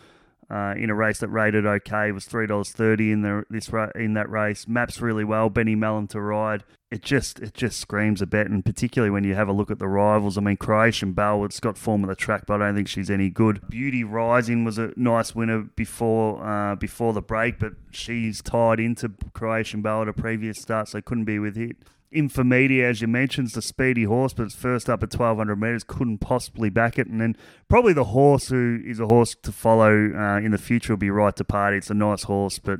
uh, 0.49 0.73
in 0.77 0.89
a 0.89 0.95
race 0.95 1.19
that 1.19 1.27
rated 1.29 1.65
okay. 1.65 2.09
It 2.09 2.13
was 2.13 2.25
three 2.25 2.47
dollars 2.47 2.71
thirty 2.71 3.11
in 3.11 3.21
the 3.21 3.43
this 3.49 3.69
in 3.95 4.13
that 4.13 4.29
race. 4.29 4.67
Maps 4.67 5.01
really 5.01 5.23
well. 5.23 5.49
Benny 5.49 5.75
Melham 5.75 6.09
to 6.09 6.21
ride. 6.21 6.63
It 6.89 7.01
just 7.01 7.39
it 7.39 7.53
just 7.53 7.79
screams 7.79 8.21
a 8.21 8.25
bet, 8.25 8.47
and 8.47 8.63
particularly 8.63 9.09
when 9.09 9.25
you 9.25 9.35
have 9.35 9.49
a 9.49 9.53
look 9.53 9.69
at 9.69 9.79
the 9.79 9.89
rivals. 9.89 10.37
I 10.37 10.41
mean, 10.41 10.55
Croatian 10.55 11.11
Bell, 11.11 11.43
it's 11.43 11.59
got 11.59 11.77
form 11.77 12.03
of 12.03 12.09
the 12.09 12.15
track, 12.15 12.45
but 12.47 12.61
I 12.61 12.67
don't 12.67 12.75
think 12.75 12.87
she's 12.87 13.09
any 13.09 13.29
good. 13.29 13.67
Beauty 13.69 14.05
Rising 14.05 14.63
was 14.63 14.77
a 14.77 14.93
nice 14.95 15.35
winner 15.35 15.63
before 15.75 16.41
uh, 16.45 16.75
before 16.75 17.11
the 17.11 17.21
break, 17.21 17.59
but 17.59 17.73
she's 17.91 18.41
tied 18.41 18.79
into 18.79 19.11
Croatian 19.33 19.81
Bell 19.81 20.03
at 20.03 20.07
a 20.07 20.13
previous 20.13 20.61
start, 20.61 20.87
so 20.87 21.01
couldn't 21.01 21.25
be 21.25 21.39
with 21.39 21.57
it. 21.57 21.75
Infomedia, 22.13 22.83
as 22.83 23.01
you 23.01 23.07
mentioned, 23.07 23.47
is 23.47 23.53
the 23.53 23.61
speedy 23.61 24.05
horse, 24.05 24.33
but 24.33 24.43
it's 24.43 24.55
first 24.55 24.89
up 24.89 25.03
at 25.03 25.13
1200 25.13 25.55
metres, 25.55 25.83
couldn't 25.83 26.19
possibly 26.19 26.69
back 26.69 26.97
it. 26.97 27.07
And 27.07 27.19
then 27.19 27.35
probably 27.67 27.93
the 27.93 28.05
horse 28.05 28.47
who 28.47 28.81
is 28.85 28.99
a 28.99 29.07
horse 29.07 29.35
to 29.43 29.51
follow 29.51 30.13
uh, 30.15 30.37
in 30.37 30.51
the 30.51 30.57
future 30.57 30.93
will 30.93 30.97
be 30.97 31.09
Right 31.09 31.35
to 31.35 31.43
Party. 31.43 31.77
It's 31.77 31.89
a 31.89 31.93
nice 31.93 32.23
horse, 32.23 32.59
but 32.59 32.79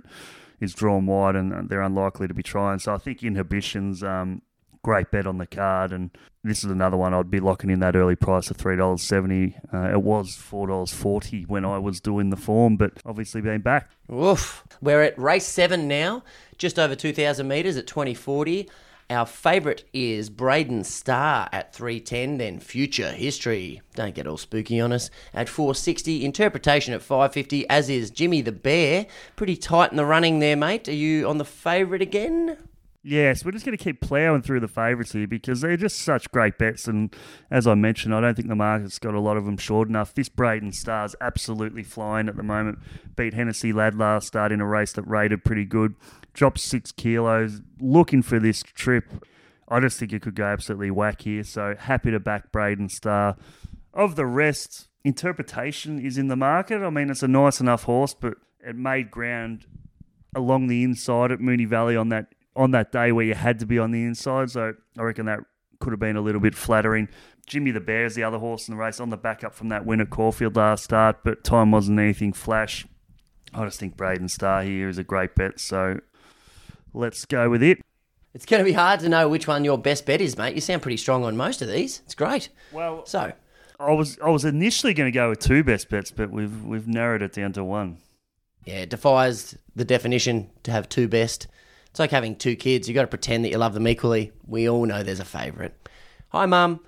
is 0.60 0.74
drawn 0.74 1.06
wide 1.06 1.36
and 1.36 1.70
they're 1.70 1.82
unlikely 1.82 2.28
to 2.28 2.34
be 2.34 2.44
trying. 2.44 2.80
So 2.80 2.94
I 2.94 2.98
think 2.98 3.22
Inhibitions, 3.22 4.02
um, 4.02 4.42
great 4.82 5.12
bet 5.12 5.28
on 5.28 5.38
the 5.38 5.46
card. 5.46 5.92
And 5.92 6.10
this 6.44 6.64
is 6.64 6.72
another 6.72 6.98
one 6.98 7.14
I'd 7.14 7.30
be 7.30 7.40
locking 7.40 7.70
in 7.70 7.80
that 7.82 7.96
early 7.96 8.16
price 8.16 8.50
of 8.50 8.58
$3.70. 8.58 9.74
Uh, 9.74 9.92
it 9.92 10.02
was 10.02 10.30
$4.40 10.30 11.48
when 11.48 11.66
I 11.66 11.78
was 11.78 12.00
doing 12.00 12.30
the 12.30 12.38
form, 12.38 12.78
but 12.78 12.94
obviously 13.06 13.42
being 13.42 13.60
back. 13.62 13.92
Oof. 14.12 14.66
We're 14.82 15.04
at 15.04 15.20
race 15.20 15.46
seven 15.46 15.88
now, 15.88 16.24
just 16.58 16.80
over 16.80 16.96
2,000 16.96 17.48
metres 17.48 17.78
at 17.78 17.86
2040. 17.88 18.70
Our 19.10 19.26
favourite 19.26 19.86
is 19.94 20.30
Braden 20.30 20.84
Star 20.84 21.48
at 21.54 21.74
310, 21.74 22.40
then 22.40 22.60
Future 22.60 23.12
History. 23.14 23.82
Don't 23.96 24.14
get 24.14 24.28
all 24.28 24.36
spooky 24.36 24.82
on 24.82 24.92
us. 24.92 25.10
At 25.34 25.48
460, 25.48 26.26
Interpretation 26.26 26.94
at 26.94 27.02
550, 27.02 27.70
as 27.70 27.90
is 27.90 28.12
Jimmy 28.12 28.42
the 28.42 28.52
Bear. 28.52 29.06
Pretty 29.38 29.56
tight 29.56 29.92
in 29.92 29.98
the 29.98 30.06
running 30.06 30.40
there, 30.40 30.58
mate. 30.58 30.90
Are 30.90 30.94
you 30.94 31.26
on 31.26 31.38
the 31.38 31.46
favourite 31.46 32.02
again? 32.02 32.58
Yes, 33.02 33.46
we're 33.46 33.52
just 33.52 33.64
going 33.64 33.78
to 33.78 33.82
keep 33.82 34.02
ploughing 34.02 34.42
through 34.42 34.60
the 34.60 34.68
favourites 34.68 35.14
here 35.14 35.28
because 35.28 35.62
they're 35.62 35.78
just 35.78 36.02
such 36.02 36.30
great 36.32 36.58
bets. 36.58 36.90
And 36.90 37.16
as 37.50 37.66
I 37.66 37.76
mentioned, 37.76 38.14
I 38.14 38.20
don't 38.20 38.36
think 38.36 38.50
the 38.50 38.56
market's 38.56 39.00
got 39.00 39.14
a 39.14 39.22
lot 39.22 39.38
of 39.38 39.46
them 39.46 39.56
short 39.56 39.88
enough. 39.88 40.14
This 40.14 40.28
Braden 40.28 40.74
Star's 40.74 41.16
absolutely 41.22 41.84
flying 41.84 42.28
at 42.28 42.36
the 42.36 42.44
moment. 42.44 42.80
Beat 43.16 43.34
Hennessy 43.34 43.72
Lad 43.72 43.96
last 43.96 44.28
start 44.28 44.52
in 44.52 44.60
a 44.60 44.68
race 44.68 44.92
that 44.92 45.04
rated 45.04 45.46
pretty 45.46 45.64
good 45.64 45.96
dropped 46.38 46.60
six 46.60 46.92
kilos, 46.92 47.62
looking 47.82 48.22
for 48.22 48.40
this 48.40 48.62
trip. 48.62 49.26
I 49.68 49.80
just 49.80 50.00
think 50.00 50.14
it 50.14 50.22
could 50.22 50.36
go 50.36 50.46
absolutely 50.46 50.92
whack 50.92 51.24
here. 51.24 51.44
So 51.44 51.76
happy 51.78 52.12
to 52.12 52.20
back 52.20 52.52
Braden 52.52 52.90
Star. 52.90 53.36
Of 53.94 54.16
the 54.16 54.28
rest, 54.28 54.88
interpretation 55.04 56.00
is 56.00 56.18
in 56.18 56.28
the 56.28 56.36
market. 56.36 56.84
I 56.84 56.92
mean, 56.92 57.10
it's 57.10 57.24
a 57.24 57.28
nice 57.28 57.60
enough 57.60 57.84
horse, 57.84 58.14
but 58.14 58.36
it 58.62 58.76
made 58.76 59.10
ground 59.10 59.66
along 60.36 60.68
the 60.68 60.84
inside 60.84 61.32
at 61.32 61.40
Moonee 61.40 61.68
Valley 61.68 61.98
on 61.98 62.10
that 62.10 62.28
on 62.56 62.72
that 62.72 62.92
day 62.92 63.12
where 63.12 63.26
you 63.26 63.34
had 63.34 63.60
to 63.60 63.66
be 63.66 63.80
on 63.80 63.92
the 63.92 64.04
inside. 64.04 64.52
So 64.52 64.74
I 64.98 65.02
reckon 65.02 65.26
that 65.26 65.40
could 65.80 65.92
have 65.92 66.00
been 66.00 66.16
a 66.16 66.22
little 66.22 66.42
bit 66.42 66.56
flattering. 66.56 67.10
Jimmy 67.48 67.72
the 67.72 67.80
Bear 67.80 68.06
is 68.06 68.16
the 68.16 68.24
other 68.24 68.40
horse 68.40 68.68
in 68.68 68.76
the 68.76 68.80
race 68.80 69.00
on 69.00 69.10
the 69.10 69.18
backup 69.18 69.54
from 69.54 69.70
that 69.70 69.86
win 69.86 70.02
at 70.02 70.10
Caulfield 70.10 70.56
last 70.56 70.84
start, 70.84 71.24
but 71.24 71.44
time 71.44 71.72
wasn't 71.72 72.00
anything 72.00 72.34
flash. 72.34 72.86
I 73.54 73.64
just 73.66 73.80
think 73.80 73.96
Braden 73.96 74.28
Star 74.30 74.64
here 74.64 74.90
is 74.90 74.98
a 74.98 75.04
great 75.04 75.34
bet. 75.36 75.60
So 75.60 76.00
Let's 76.98 77.26
go 77.26 77.50
with 77.50 77.62
it. 77.62 77.80
It's 78.34 78.46
going 78.46 78.60
to 78.60 78.66
be 78.66 78.74
hard 78.74 79.00
to 79.02 79.10
know 79.10 79.30
which 79.30 79.48
one 79.48 79.64
your 79.64 79.78
best 79.78 80.06
bet 80.06 80.20
is, 80.20 80.36
mate. 80.36 80.56
You 80.56 80.62
sound 80.62 80.82
pretty 80.82 80.98
strong 80.98 81.24
on 81.24 81.38
most 81.38 81.62
of 81.62 81.68
these. 81.68 82.02
It's 82.06 82.16
great. 82.16 82.50
Well, 82.72 83.06
so 83.06 83.32
I 83.80 83.92
was 83.94 84.18
I 84.20 84.30
was 84.30 84.46
initially 84.46 84.94
going 84.94 85.12
to 85.12 85.16
go 85.16 85.30
with 85.30 85.40
two 85.40 85.64
best 85.64 85.90
bets, 85.90 86.10
but 86.12 86.32
we've 86.32 86.64
we've 86.64 86.88
narrowed 86.88 87.22
it 87.22 87.34
down 87.34 87.54
to 87.54 87.64
one. 87.64 87.98
Yeah, 88.66 88.80
it 88.80 88.90
defies 88.90 89.56
the 89.76 89.86
definition 89.86 90.50
to 90.64 90.72
have 90.72 90.90
two 90.90 91.08
best. 91.08 91.48
It's 91.92 92.00
like 92.00 92.12
having 92.12 92.36
two 92.36 92.56
kids. 92.56 92.88
You 92.88 92.96
got 92.96 93.04
to 93.04 93.08
pretend 93.08 93.46
that 93.46 93.50
you 93.50 93.58
love 93.58 93.76
them 93.76 93.88
equally. 93.88 94.32
We 94.46 94.68
all 94.68 94.86
know 94.86 95.04
there's 95.04 95.20
a 95.20 95.26
favourite. 95.26 95.74
Hi, 96.30 96.46
mum. 96.48 96.82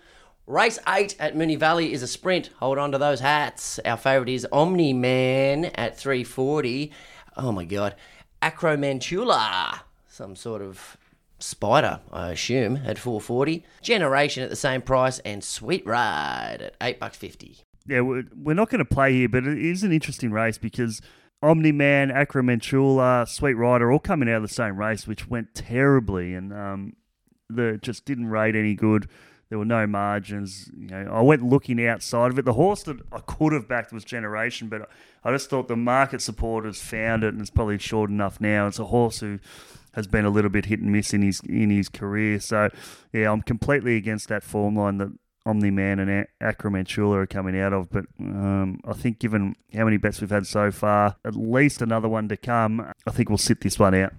Race 0.47 0.79
eight 0.87 1.15
at 1.19 1.35
Moonee 1.35 1.59
Valley 1.59 1.93
is 1.93 2.01
a 2.01 2.07
sprint. 2.07 2.49
Hold 2.57 2.79
on 2.79 2.91
to 2.93 2.97
those 2.97 3.19
hats. 3.19 3.79
Our 3.85 3.97
favourite 3.97 4.29
is 4.29 4.47
Omni 4.51 4.93
Man 4.93 5.65
at 5.65 5.97
340. 5.97 6.91
oh 7.37 7.51
my 7.51 7.65
god, 7.65 7.95
Acromantula, 8.41 9.81
some 10.19 10.35
sort 10.35 10.61
of 10.61 10.97
spider, 11.39 12.01
I 12.11 12.31
assume, 12.31 12.75
at 12.83 12.97
440. 12.97 13.63
Generation 13.81 14.43
at 14.43 14.49
the 14.49 14.55
same 14.57 14.81
price, 14.81 15.19
and 15.19 15.41
Sweet 15.41 15.85
Ride 15.87 16.61
at 16.61 16.75
eight 16.81 16.99
bucks 16.99 17.15
fifty. 17.15 17.59
Yeah, 17.87 18.01
we're, 18.01 18.53
not 18.53 18.69
going 18.69 18.79
to 18.79 18.85
play 18.85 19.13
here, 19.13 19.29
but 19.29 19.47
it 19.47 19.57
is 19.57 19.81
an 19.81 19.93
interesting 19.93 20.31
race 20.31 20.57
because 20.57 21.01
Omni 21.41 21.71
Man, 21.71 22.09
Acromantula, 22.09 23.29
Sweet 23.29 23.53
Rider 23.53 23.89
all 23.89 23.99
coming 23.99 24.29
out 24.29 24.35
of 24.35 24.41
the 24.41 24.49
same 24.49 24.77
race, 24.77 25.07
which 25.07 25.29
went 25.29 25.55
terribly 25.55 26.33
and 26.33 26.51
um, 26.51 26.97
the 27.49 27.79
just 27.81 28.03
didn't 28.03 28.27
rate 28.27 28.57
any 28.57 28.75
good. 28.75 29.07
There 29.47 29.57
were 29.57 29.65
no 29.65 29.87
margins. 29.87 30.69
You 30.77 30.89
know, 30.89 31.11
I 31.11 31.21
went 31.21 31.41
looking 31.41 31.83
outside 31.83 32.29
of 32.29 32.37
it. 32.37 32.45
The 32.45 32.53
horse 32.53 32.83
that 32.83 32.97
I 33.11 33.19
could 33.19 33.53
have 33.53 33.69
backed 33.69 33.93
was 33.93 34.03
Generation, 34.03 34.67
but 34.67 34.87
I 35.23 35.31
just 35.31 35.49
thought 35.49 35.69
the 35.69 35.77
market 35.77 36.21
supporters 36.21 36.81
found 36.81 37.23
it, 37.23 37.29
and 37.29 37.41
it's 37.41 37.49
probably 37.49 37.79
short 37.79 38.09
enough 38.11 38.39
now. 38.39 38.67
It's 38.67 38.77
a 38.77 38.85
horse 38.85 39.21
who 39.21 39.39
has 39.99 40.07
been 40.07 40.25
a 40.25 40.29
little 40.29 40.49
bit 40.49 40.65
hit 40.65 40.79
and 40.79 40.91
miss 40.91 41.13
in 41.13 41.21
his 41.21 41.41
in 41.41 41.69
his 41.69 41.89
career. 41.89 42.39
So 42.39 42.69
yeah, 43.13 43.31
I'm 43.31 43.41
completely 43.41 43.95
against 43.95 44.29
that 44.29 44.43
form 44.43 44.75
line 44.75 44.97
that 44.97 45.11
Omni 45.45 45.71
Man 45.71 45.99
and 45.99 46.27
Acromantula 46.41 47.15
are 47.15 47.27
coming 47.27 47.59
out 47.59 47.73
of. 47.73 47.89
But 47.89 48.05
um, 48.19 48.79
I 48.85 48.93
think 48.93 49.19
given 49.19 49.55
how 49.73 49.85
many 49.85 49.97
bets 49.97 50.21
we've 50.21 50.29
had 50.29 50.47
so 50.47 50.71
far, 50.71 51.15
at 51.25 51.35
least 51.35 51.81
another 51.81 52.07
one 52.07 52.27
to 52.29 52.37
come, 52.37 52.91
I 53.05 53.11
think 53.11 53.29
we'll 53.29 53.37
sit 53.37 53.61
this 53.61 53.79
one 53.79 53.95
out. 53.95 54.13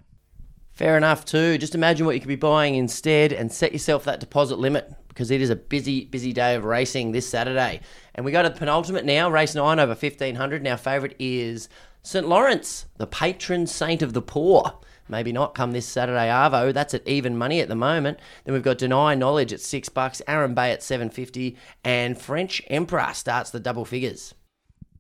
Fair 0.73 0.97
enough, 0.97 1.25
too. 1.25 1.59
Just 1.59 1.75
imagine 1.75 2.07
what 2.07 2.15
you 2.15 2.21
could 2.21 2.29
be 2.29 2.37
buying 2.37 2.75
instead 2.75 3.33
and 3.33 3.53
set 3.53 3.73
yourself 3.73 4.05
that 4.05 4.21
deposit 4.21 4.59
limit 4.59 4.91
because 5.09 5.31
it 5.31 5.43
is 5.43 5.51
a 5.51 5.57
busy, 5.57 6.07
busy 6.07 6.33
day 6.33 6.55
of 6.55 6.65
racing 6.65 7.13
this 7.13 7.29
Saturday. 7.29 7.81
And 8.15 8.25
we 8.25 8.33
go 8.33 8.43
to 8.43 8.49
the 8.49 8.55
penultimate 8.55 9.05
now, 9.05 9.31
race 9.31 9.55
nine 9.55 9.79
over 9.79 9.91
1500. 9.91 10.57
And 10.57 10.69
our 10.69 10.77
favourite 10.77 11.17
is 11.19 11.69
St. 12.03 12.27
Lawrence, 12.27 12.87
the 12.97 13.07
patron 13.07 13.67
saint 13.67 14.01
of 14.01 14.15
the 14.15 14.23
poor. 14.23 14.81
Maybe 15.11 15.33
not 15.33 15.55
come 15.55 15.73
this 15.73 15.87
Saturday, 15.87 16.29
Arvo. 16.29 16.73
That's 16.73 16.95
at 16.95 17.07
even 17.07 17.37
money 17.37 17.61
at 17.61 17.69
the 17.69 17.75
moment. 17.75 18.19
Then 18.45 18.55
we've 18.55 18.63
got 18.63 18.79
Deny 18.79 19.15
Knowledge 19.15 19.53
at 19.53 19.61
six 19.61 19.89
bucks, 19.89 20.23
Aaron 20.27 20.55
Bay 20.55 20.73
at 20.73 20.83
750, 20.83 21.57
and 21.85 22.19
French 22.19 22.63
Emperor 22.69 23.11
starts 23.13 23.51
the 23.51 23.61
double 23.61 23.85
figures. 23.85 24.35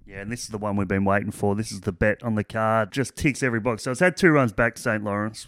Yeah, 0.04 0.22
and 0.22 0.32
this 0.32 0.42
is 0.42 0.48
the 0.48 0.58
one 0.58 0.76
we've 0.76 0.88
been 0.88 1.04
waiting 1.04 1.30
for. 1.30 1.54
This 1.54 1.70
is 1.70 1.82
the 1.82 1.92
bet 1.92 2.22
on 2.22 2.34
the 2.34 2.42
card. 2.42 2.92
Just 2.92 3.16
ticks 3.16 3.42
every 3.42 3.60
box. 3.60 3.84
So 3.84 3.92
it's 3.92 4.00
had 4.00 4.16
two 4.16 4.30
runs 4.30 4.52
back, 4.52 4.76
St. 4.76 5.04
Lawrence 5.04 5.46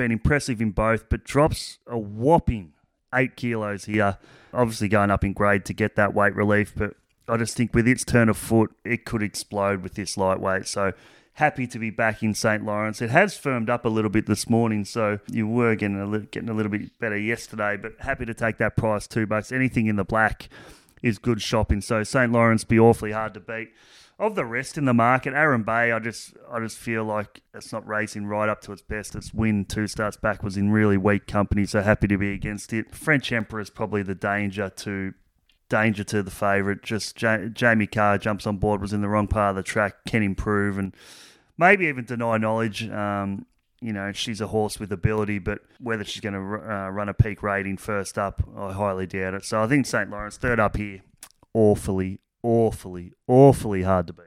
been 0.00 0.10
impressive 0.10 0.62
in 0.62 0.70
both, 0.70 1.08
but 1.08 1.24
drops 1.24 1.78
a 1.86 1.98
whopping 1.98 2.72
eight 3.14 3.36
kilos 3.36 3.84
here. 3.84 4.16
Obviously 4.52 4.88
going 4.88 5.10
up 5.10 5.24
in 5.24 5.32
grade 5.32 5.64
to 5.66 5.74
get 5.74 5.96
that 5.96 6.14
weight 6.14 6.34
relief, 6.34 6.72
but 6.74 6.94
I 7.28 7.36
just 7.36 7.56
think 7.56 7.74
with 7.74 7.86
its 7.86 8.04
turn 8.04 8.28
of 8.28 8.36
foot, 8.36 8.70
it 8.84 9.04
could 9.04 9.22
explode 9.22 9.82
with 9.82 9.94
this 9.94 10.16
lightweight. 10.16 10.66
So 10.66 10.92
happy 11.40 11.66
to 11.66 11.78
be 11.78 11.88
back 11.88 12.22
in 12.22 12.34
St. 12.34 12.62
Lawrence. 12.66 13.00
It 13.00 13.08
has 13.08 13.34
firmed 13.34 13.70
up 13.70 13.86
a 13.86 13.88
little 13.88 14.10
bit 14.10 14.26
this 14.26 14.46
morning, 14.48 14.84
so 14.84 15.20
you 15.26 15.48
were 15.48 15.74
getting 15.74 15.98
a 15.98 16.04
little, 16.04 16.26
getting 16.30 16.50
a 16.50 16.52
little 16.52 16.70
bit 16.70 16.98
better 16.98 17.16
yesterday, 17.16 17.78
but 17.78 17.94
happy 18.00 18.26
to 18.26 18.34
take 18.34 18.58
that 18.58 18.76
price 18.76 19.06
two 19.06 19.26
bucks. 19.26 19.50
Anything 19.50 19.86
in 19.86 19.96
the 19.96 20.04
black 20.04 20.50
is 21.02 21.16
good 21.16 21.40
shopping. 21.40 21.80
So 21.80 22.02
St. 22.02 22.30
Lawrence 22.30 22.64
be 22.64 22.78
awfully 22.78 23.12
hard 23.12 23.32
to 23.34 23.40
beat 23.40 23.70
of 24.18 24.34
the 24.34 24.44
rest 24.44 24.76
in 24.76 24.84
the 24.84 24.92
market, 24.92 25.32
Aaron 25.32 25.62
Bay, 25.62 25.92
I 25.92 25.98
just 25.98 26.34
I 26.52 26.60
just 26.60 26.76
feel 26.76 27.04
like 27.04 27.40
it's 27.54 27.72
not 27.72 27.88
racing 27.88 28.26
right 28.26 28.50
up 28.50 28.60
to 28.62 28.72
its 28.72 28.82
best. 28.82 29.14
Its 29.14 29.32
win 29.32 29.64
two 29.64 29.86
starts 29.86 30.18
back 30.18 30.42
was 30.42 30.58
in 30.58 30.70
really 30.70 30.98
weak 30.98 31.26
company, 31.26 31.64
so 31.64 31.80
happy 31.80 32.06
to 32.08 32.18
be 32.18 32.34
against 32.34 32.74
it. 32.74 32.94
French 32.94 33.32
Emperor 33.32 33.60
is 33.60 33.70
probably 33.70 34.02
the 34.02 34.14
danger 34.14 34.68
to 34.68 35.14
danger 35.70 36.04
to 36.04 36.22
the 36.22 36.30
favourite. 36.30 36.82
Just 36.82 37.16
Jamie 37.16 37.86
Kah 37.86 38.18
jumps 38.18 38.46
on 38.46 38.58
board, 38.58 38.82
was 38.82 38.92
in 38.92 39.00
the 39.00 39.08
wrong 39.08 39.26
part 39.26 39.50
of 39.50 39.56
the 39.56 39.62
track, 39.62 40.04
can 40.04 40.22
improve 40.22 40.76
and 40.76 40.94
maybe 41.60 41.86
even 41.86 42.04
deny 42.04 42.38
knowledge. 42.38 42.88
Um, 42.88 43.46
you 43.82 43.92
know, 43.92 44.12
she's 44.12 44.40
a 44.40 44.48
horse 44.48 44.80
with 44.80 44.90
ability, 44.92 45.38
but 45.38 45.60
whether 45.78 46.04
she's 46.04 46.20
going 46.20 46.34
to 46.34 46.40
uh, 46.40 46.88
run 46.90 47.08
a 47.08 47.14
peak 47.14 47.42
rating 47.42 47.76
first 47.76 48.18
up, 48.18 48.42
I 48.56 48.72
highly 48.72 49.06
doubt 49.06 49.34
it. 49.34 49.44
So 49.44 49.62
I 49.62 49.68
think 49.68 49.86
St. 49.86 50.10
Lawrence 50.10 50.36
third 50.36 50.58
up 50.58 50.76
here, 50.76 51.02
awfully, 51.54 52.20
awfully, 52.42 53.12
awfully 53.28 53.82
hard 53.82 54.08
to 54.08 54.12
beat. 54.12 54.24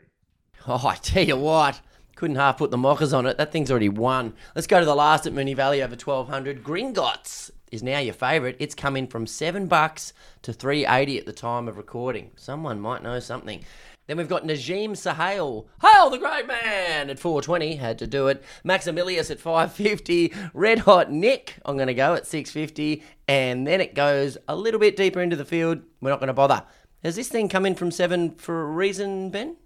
Oh, 0.68 0.88
I 0.88 0.96
tell 0.96 1.24
you 1.24 1.38
what, 1.38 1.82
couldn't 2.16 2.38
half 2.38 2.58
put 2.58 2.72
the 2.72 2.78
mockers 2.78 3.13
on 3.13 3.25
it. 3.25 3.38
That 3.38 3.52
thing's 3.52 3.70
already 3.70 3.90
won. 3.90 4.34
Let's 4.56 4.68
go 4.68 4.80
to 4.80 4.86
the 4.86 4.96
last 4.96 5.28
at 5.28 5.34
Moonee 5.34 5.56
Valley 5.56 5.84
over 5.84 5.96
1200. 5.96 6.63
Gringotts 6.63 7.52
is 7.72 7.84
now 7.84 8.00
your 8.00 8.13
favourite. 8.13 8.56
It's 8.60 8.75
coming 8.75 9.08
from 9.08 9.28
seven 9.28 9.68
bucks 9.68 10.13
to 10.44 10.54
380 10.54 11.18
at 11.18 11.25
the 11.25 11.34
time 11.34 11.68
of 11.68 11.78
recording. 11.78 12.32
Someone 12.38 12.80
might 12.80 13.04
know 13.04 13.20
something. 13.20 13.63
Then 14.07 14.17
we've 14.17 14.27
got 14.27 14.43
Najim 14.43 14.91
Sahale. 14.91 15.65
Hail 15.81 16.10
the 16.10 16.17
great 16.17 16.45
man 16.45 17.10
at 17.10 17.19
420. 17.19 17.77
Had 17.77 18.00
to 18.00 18.07
do 18.07 18.27
it. 18.27 18.43
Maximilius 18.65 19.31
at 19.31 19.39
550. 19.39 20.33
Red 20.53 20.79
Hot 20.79 21.12
Nick, 21.12 21.57
I'm 21.65 21.77
going 21.77 21.88
to 21.88 21.93
go 21.93 22.13
at 22.13 22.27
650. 22.27 23.01
And 23.27 23.65
then 23.65 23.79
it 23.79 23.95
goes 23.95 24.38
a 24.48 24.55
little 24.55 24.79
bit 24.79 24.98
deeper 24.98 25.22
into 25.22 25.36
the 25.36 25.45
field. 25.45 25.79
We're 26.01 26.10
not 26.10 26.19
going 26.19 26.27
to 26.27 26.33
bother. 26.33 26.63
Has 27.03 27.15
this 27.15 27.29
thing 27.29 27.48
come 27.48 27.65
in 27.65 27.75
from 27.75 27.91
seven 27.91 28.31
for 28.36 28.62
a 28.62 28.65
reason, 28.65 29.29
Ben? 29.29 29.57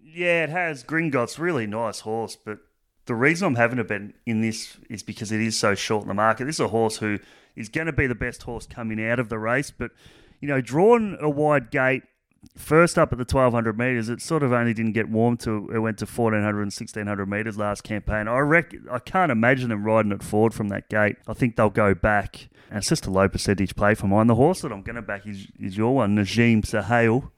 Yeah, 0.00 0.44
it 0.44 0.50
has. 0.50 0.82
Gringotts, 0.82 1.38
really 1.38 1.66
nice 1.66 2.00
horse, 2.00 2.36
but 2.36 2.58
the 3.06 3.14
reason 3.14 3.46
I'm 3.46 3.54
having 3.56 3.78
a 3.78 3.84
bet 3.84 4.02
in 4.24 4.40
this 4.40 4.76
is 4.88 5.02
because 5.02 5.30
it 5.32 5.40
is 5.40 5.56
so 5.56 5.74
short 5.74 6.02
in 6.02 6.08
the 6.08 6.14
market. 6.14 6.44
This 6.44 6.56
is 6.56 6.60
a 6.60 6.68
horse 6.68 6.96
who 6.98 7.18
is 7.54 7.68
going 7.68 7.86
to 7.86 7.92
be 7.92 8.06
the 8.06 8.14
best 8.14 8.44
horse 8.44 8.66
coming 8.66 9.04
out 9.04 9.18
of 9.18 9.28
the 9.28 9.38
race, 9.38 9.70
but 9.70 9.90
you 10.40 10.48
know, 10.48 10.60
drawn 10.60 11.16
a 11.20 11.30
wide 11.30 11.70
gate 11.70 12.02
first 12.56 12.98
up 12.98 13.12
at 13.12 13.18
the 13.18 13.24
1200 13.24 13.78
metres, 13.78 14.08
it 14.08 14.20
sort 14.20 14.42
of 14.42 14.52
only 14.52 14.74
didn't 14.74 14.92
get 14.92 15.08
warm 15.08 15.36
to 15.38 15.70
it 15.72 15.78
went 15.78 15.98
to 15.98 16.06
1400 16.06 16.48
and 16.60 16.66
1600 16.66 17.28
metres 17.28 17.58
last 17.58 17.82
campaign. 17.82 18.28
I 18.28 18.38
reckon 18.38 18.86
I 18.90 18.98
can't 18.98 19.32
imagine 19.32 19.70
them 19.70 19.84
riding 19.84 20.12
it 20.12 20.22
forward 20.22 20.54
from 20.54 20.68
that 20.68 20.88
gate. 20.88 21.16
I 21.26 21.32
think 21.32 21.56
they'll 21.56 21.70
go 21.70 21.94
back. 21.94 22.48
And 22.68 22.78
it's 22.78 22.88
just 22.88 23.06
a 23.06 23.10
low 23.10 23.28
percentage 23.28 23.76
play 23.76 23.94
for 23.94 24.08
mine. 24.08 24.26
The 24.26 24.34
horse 24.34 24.62
that 24.62 24.72
I'm 24.72 24.82
going 24.82 24.96
to 24.96 25.02
back 25.02 25.26
is, 25.26 25.46
is 25.58 25.76
your 25.76 25.94
one, 25.94 26.16
Najim 26.16 26.62
Sahale. 26.62 27.30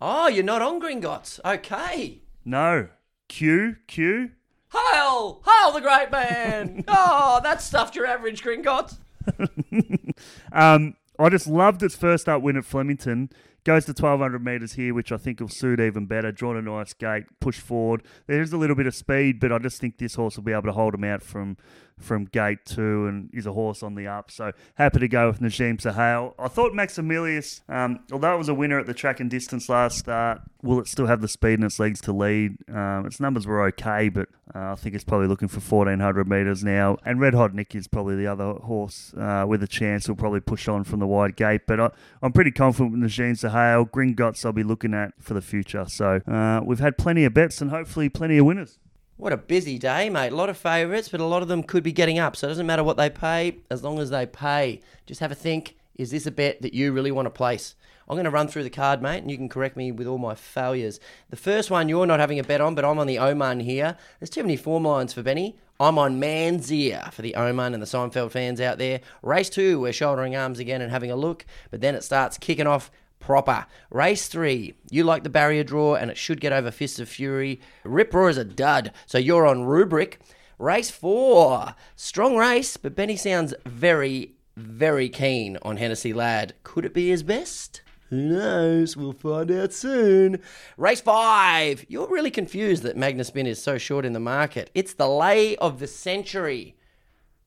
Oh, 0.00 0.28
you're 0.28 0.44
not 0.44 0.62
on 0.62 0.80
Gringotts. 0.80 1.40
Okay. 1.44 2.22
No. 2.44 2.88
Q, 3.28 3.76
Q. 3.86 4.30
Hail! 4.72 5.42
Hail 5.44 5.72
the 5.72 5.80
great 5.80 6.10
man! 6.10 6.84
oh, 6.88 7.40
that 7.42 7.62
stuffed 7.62 7.96
your 7.96 8.06
average 8.06 8.42
Gringotts. 8.42 8.98
um, 10.52 10.94
I 11.18 11.28
just 11.28 11.46
loved 11.46 11.82
its 11.82 11.96
first 11.96 12.28
up 12.28 12.42
win 12.42 12.56
at 12.56 12.64
Flemington. 12.64 13.30
Goes 13.68 13.84
to 13.84 13.90
1200 13.90 14.42
metres 14.42 14.72
here, 14.72 14.94
which 14.94 15.12
I 15.12 15.18
think 15.18 15.40
will 15.40 15.48
suit 15.48 15.78
even 15.78 16.06
better. 16.06 16.32
Drawn 16.32 16.56
a 16.56 16.62
nice 16.62 16.94
gate, 16.94 17.24
push 17.38 17.60
forward. 17.60 18.02
There's 18.26 18.50
a 18.50 18.56
little 18.56 18.74
bit 18.74 18.86
of 18.86 18.94
speed, 18.94 19.38
but 19.40 19.52
I 19.52 19.58
just 19.58 19.78
think 19.78 19.98
this 19.98 20.14
horse 20.14 20.36
will 20.36 20.44
be 20.44 20.52
able 20.52 20.62
to 20.62 20.72
hold 20.72 20.94
him 20.94 21.04
out 21.04 21.22
from 21.22 21.58
from 21.98 22.24
gate 22.26 22.64
two 22.64 23.06
and 23.06 23.30
is 23.32 23.46
a 23.46 23.52
horse 23.52 23.82
on 23.82 23.94
the 23.94 24.06
up. 24.06 24.30
So 24.30 24.52
happy 24.74 25.00
to 25.00 25.08
go 25.08 25.28
with 25.28 25.40
Najim 25.40 25.80
Sahale. 25.80 26.34
I 26.38 26.48
thought 26.48 26.72
Maximilius, 26.72 27.60
um, 27.68 28.00
although 28.12 28.34
it 28.34 28.38
was 28.38 28.48
a 28.48 28.54
winner 28.54 28.78
at 28.78 28.86
the 28.86 28.94
track 28.94 29.20
and 29.20 29.30
distance 29.30 29.68
last 29.68 29.98
start, 29.98 30.40
will 30.62 30.80
it 30.80 30.88
still 30.88 31.06
have 31.06 31.20
the 31.20 31.28
speed 31.28 31.54
in 31.54 31.64
its 31.64 31.78
legs 31.78 32.00
to 32.02 32.12
lead? 32.12 32.58
Um, 32.68 33.06
its 33.06 33.20
numbers 33.20 33.46
were 33.46 33.64
okay, 33.66 34.08
but 34.08 34.28
uh, 34.54 34.72
I 34.72 34.74
think 34.76 34.94
it's 34.94 35.04
probably 35.04 35.26
looking 35.26 35.48
for 35.48 35.60
1400 35.60 36.28
metres 36.28 36.64
now. 36.64 36.96
And 37.04 37.20
Red 37.20 37.34
Hot 37.34 37.54
Nick 37.54 37.74
is 37.74 37.86
probably 37.86 38.16
the 38.16 38.26
other 38.26 38.52
horse 38.52 39.14
uh, 39.14 39.44
with 39.46 39.62
a 39.62 39.68
chance. 39.68 40.06
He'll 40.06 40.16
probably 40.16 40.40
push 40.40 40.68
on 40.68 40.84
from 40.84 41.00
the 41.00 41.06
wide 41.06 41.36
gate, 41.36 41.62
but 41.66 41.80
I, 41.80 41.90
am 42.22 42.32
pretty 42.32 42.50
confident 42.50 42.92
with 42.92 43.00
Najim 43.02 43.32
Sahale. 43.32 43.88
Gringotts 43.90 44.44
I'll 44.44 44.52
be 44.52 44.62
looking 44.62 44.94
at 44.94 45.12
for 45.18 45.34
the 45.34 45.42
future. 45.42 45.84
So 45.88 46.20
uh, 46.26 46.60
we've 46.64 46.80
had 46.80 46.98
plenty 46.98 47.24
of 47.24 47.34
bets 47.34 47.60
and 47.60 47.70
hopefully 47.70 48.08
plenty 48.08 48.38
of 48.38 48.46
winners. 48.46 48.78
What 49.18 49.32
a 49.32 49.36
busy 49.36 49.78
day, 49.78 50.08
mate. 50.08 50.30
A 50.30 50.36
lot 50.36 50.48
of 50.48 50.56
favourites, 50.56 51.08
but 51.08 51.20
a 51.20 51.24
lot 51.24 51.42
of 51.42 51.48
them 51.48 51.64
could 51.64 51.82
be 51.82 51.90
getting 51.90 52.20
up. 52.20 52.36
So 52.36 52.46
it 52.46 52.50
doesn't 52.50 52.68
matter 52.68 52.84
what 52.84 52.96
they 52.96 53.10
pay, 53.10 53.56
as 53.68 53.82
long 53.82 53.98
as 53.98 54.10
they 54.10 54.26
pay. 54.26 54.80
Just 55.06 55.18
have 55.18 55.32
a 55.32 55.34
think 55.34 55.76
is 55.96 56.12
this 56.12 56.24
a 56.26 56.30
bet 56.30 56.62
that 56.62 56.72
you 56.72 56.92
really 56.92 57.10
want 57.10 57.26
to 57.26 57.30
place? 57.30 57.74
I'm 58.08 58.14
going 58.14 58.26
to 58.26 58.30
run 58.30 58.46
through 58.46 58.62
the 58.62 58.70
card, 58.70 59.02
mate, 59.02 59.18
and 59.18 59.28
you 59.28 59.36
can 59.36 59.48
correct 59.48 59.76
me 59.76 59.90
with 59.90 60.06
all 60.06 60.18
my 60.18 60.36
failures. 60.36 61.00
The 61.30 61.36
first 61.36 61.68
one 61.68 61.88
you're 61.88 62.06
not 62.06 62.20
having 62.20 62.38
a 62.38 62.44
bet 62.44 62.60
on, 62.60 62.76
but 62.76 62.84
I'm 62.84 63.00
on 63.00 63.08
the 63.08 63.18
omen 63.18 63.58
here. 63.58 63.96
There's 64.20 64.30
too 64.30 64.44
many 64.44 64.56
form 64.56 64.84
lines 64.84 65.12
for 65.12 65.24
Benny. 65.24 65.58
I'm 65.80 65.98
on 65.98 66.20
Manzia 66.20 67.12
for 67.12 67.22
the 67.22 67.34
omen 67.34 67.74
and 67.74 67.82
the 67.82 67.88
Seinfeld 67.88 68.30
fans 68.30 68.60
out 68.60 68.78
there. 68.78 69.00
Race 69.22 69.50
two, 69.50 69.80
we're 69.80 69.92
shouldering 69.92 70.36
arms 70.36 70.60
again 70.60 70.80
and 70.80 70.92
having 70.92 71.10
a 71.10 71.16
look, 71.16 71.44
but 71.72 71.80
then 71.80 71.96
it 71.96 72.04
starts 72.04 72.38
kicking 72.38 72.68
off 72.68 72.92
proper. 73.20 73.66
Race 73.90 74.28
three, 74.28 74.74
you 74.90 75.04
like 75.04 75.22
the 75.22 75.30
barrier 75.30 75.64
draw, 75.64 75.94
and 75.94 76.10
it 76.10 76.16
should 76.16 76.40
get 76.40 76.52
over 76.52 76.70
Fists 76.70 76.98
of 76.98 77.08
Fury. 77.08 77.60
Rip 77.84 78.12
Roar 78.14 78.30
is 78.30 78.36
a 78.36 78.44
dud, 78.44 78.92
so 79.06 79.18
you're 79.18 79.46
on 79.46 79.64
rubric. 79.64 80.20
Race 80.58 80.90
four, 80.90 81.74
strong 81.94 82.36
race, 82.36 82.76
but 82.76 82.96
Benny 82.96 83.16
sounds 83.16 83.54
very, 83.64 84.34
very 84.56 85.08
keen 85.08 85.58
on 85.62 85.76
Hennessy 85.76 86.12
Lad. 86.12 86.54
Could 86.64 86.84
it 86.84 86.94
be 86.94 87.08
his 87.10 87.22
best? 87.22 87.82
Who 88.10 88.16
knows? 88.16 88.96
We'll 88.96 89.12
find 89.12 89.50
out 89.50 89.74
soon. 89.74 90.40
Race 90.78 91.02
five. 91.02 91.84
You're 91.88 92.08
really 92.08 92.30
confused 92.30 92.82
that 92.84 92.96
Magnaspin 92.96 93.46
is 93.46 93.62
so 93.62 93.76
short 93.76 94.06
in 94.06 94.14
the 94.14 94.18
market. 94.18 94.70
It's 94.74 94.94
the 94.94 95.06
lay 95.06 95.56
of 95.56 95.78
the 95.78 95.86
century. 95.86 96.74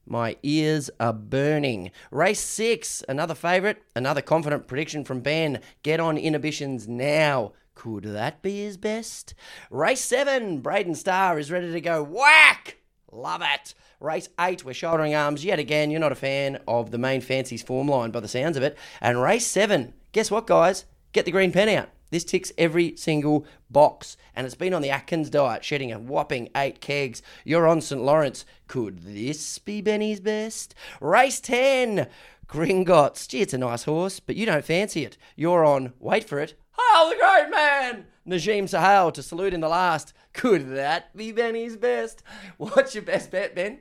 My 0.05 0.35
ears 0.43 0.89
are 0.99 1.13
burning. 1.13 1.91
Race 2.09 2.39
six, 2.39 3.03
another 3.07 3.35
favourite, 3.35 3.77
another 3.95 4.21
confident 4.21 4.67
prediction 4.67 5.03
from 5.03 5.21
Ben. 5.21 5.61
Get 5.83 5.99
on 5.99 6.17
inhibitions 6.17 6.87
now. 6.87 7.53
Could 7.75 8.03
that 8.03 8.41
be 8.41 8.63
his 8.63 8.77
best? 8.77 9.33
Race 9.69 10.03
seven, 10.03 10.59
Braden 10.59 10.95
Star 10.95 11.39
is 11.39 11.51
ready 11.51 11.71
to 11.71 11.81
go. 11.81 12.03
Whack! 12.03 12.77
Love 13.11 13.41
it. 13.43 13.73
Race 13.99 14.29
eight, 14.39 14.65
we're 14.65 14.73
shouldering 14.73 15.13
arms 15.13 15.45
yet 15.45 15.59
again. 15.59 15.91
You're 15.91 15.99
not 15.99 16.11
a 16.11 16.15
fan 16.15 16.59
of 16.67 16.91
the 16.91 16.97
main 16.97 17.21
fancies 17.21 17.61
form 17.63 17.87
line 17.87 18.11
by 18.11 18.19
the 18.19 18.27
sounds 18.27 18.57
of 18.57 18.63
it. 18.63 18.77
And 18.99 19.21
race 19.21 19.45
seven, 19.45 19.93
guess 20.11 20.31
what, 20.31 20.47
guys? 20.47 20.85
Get 21.13 21.25
the 21.25 21.31
green 21.31 21.51
pen 21.51 21.69
out. 21.69 21.89
This 22.11 22.23
ticks 22.23 22.51
every 22.57 22.95
single 22.95 23.45
box, 23.69 24.15
and 24.35 24.45
it's 24.45 24.55
been 24.55 24.73
on 24.73 24.83
the 24.83 24.91
Atkins 24.91 25.29
diet, 25.29 25.63
shedding 25.65 25.91
a 25.91 25.97
whopping 25.97 26.49
eight 26.55 26.79
kegs. 26.81 27.23
You're 27.43 27.67
on 27.67 27.81
St. 27.81 28.01
Lawrence. 28.01 28.45
Could 28.67 28.99
this 28.99 29.57
be 29.57 29.81
Benny's 29.81 30.19
best? 30.19 30.75
Race 30.99 31.39
10, 31.39 32.07
Gringotts. 32.47 33.27
Gee, 33.27 33.41
it's 33.41 33.53
a 33.53 33.57
nice 33.57 33.85
horse, 33.85 34.19
but 34.19 34.35
you 34.35 34.45
don't 34.45 34.63
fancy 34.63 35.03
it. 35.03 35.17
You're 35.35 35.65
on, 35.65 35.93
wait 35.99 36.25
for 36.25 36.37
it, 36.39 36.53
Hail 36.77 37.09
the 37.09 37.15
great 37.15 37.49
man! 37.49 38.05
Najim 38.27 38.67
Sahel 38.67 39.11
to 39.11 39.23
salute 39.23 39.53
in 39.53 39.61
the 39.61 39.69
last. 39.69 40.13
Could 40.33 40.69
that 40.75 41.15
be 41.15 41.31
Benny's 41.31 41.75
best? 41.75 42.23
What's 42.57 42.95
your 42.95 43.03
best 43.03 43.31
bet, 43.31 43.55
Ben? 43.55 43.79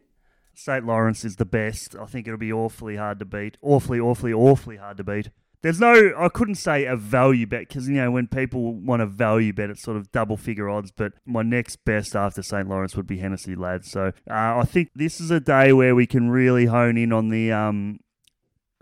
St. 0.54 0.84
Lawrence 0.84 1.24
is 1.24 1.36
the 1.36 1.44
best. 1.44 1.94
I 1.94 2.06
think 2.06 2.26
it'll 2.26 2.38
be 2.38 2.52
awfully 2.52 2.96
hard 2.96 3.18
to 3.20 3.24
beat. 3.24 3.56
Awfully, 3.62 4.00
awfully, 4.00 4.32
awfully 4.32 4.76
hard 4.76 4.96
to 4.98 5.04
beat. 5.04 5.30
There's 5.62 5.78
no, 5.78 6.12
I 6.16 6.28
couldn't 6.30 6.54
say 6.54 6.86
a 6.86 6.96
value 6.96 7.46
bet 7.46 7.68
because, 7.68 7.86
you 7.88 7.96
know, 7.96 8.10
when 8.10 8.28
people 8.28 8.74
want 8.74 9.02
a 9.02 9.06
value 9.06 9.52
bet, 9.52 9.68
it's 9.68 9.82
sort 9.82 9.98
of 9.98 10.10
double 10.10 10.38
figure 10.38 10.70
odds. 10.70 10.90
But 10.90 11.12
my 11.26 11.42
next 11.42 11.84
best 11.84 12.16
after 12.16 12.42
St. 12.42 12.66
Lawrence 12.66 12.96
would 12.96 13.06
be 13.06 13.18
Hennessy 13.18 13.54
Lads. 13.54 13.90
So 13.90 14.12
uh, 14.30 14.58
I 14.58 14.64
think 14.64 14.88
this 14.94 15.20
is 15.20 15.30
a 15.30 15.40
day 15.40 15.72
where 15.74 15.94
we 15.94 16.06
can 16.06 16.30
really 16.30 16.66
hone 16.66 16.96
in 16.96 17.12
on 17.12 17.28
the 17.28 17.52
um, 17.52 18.00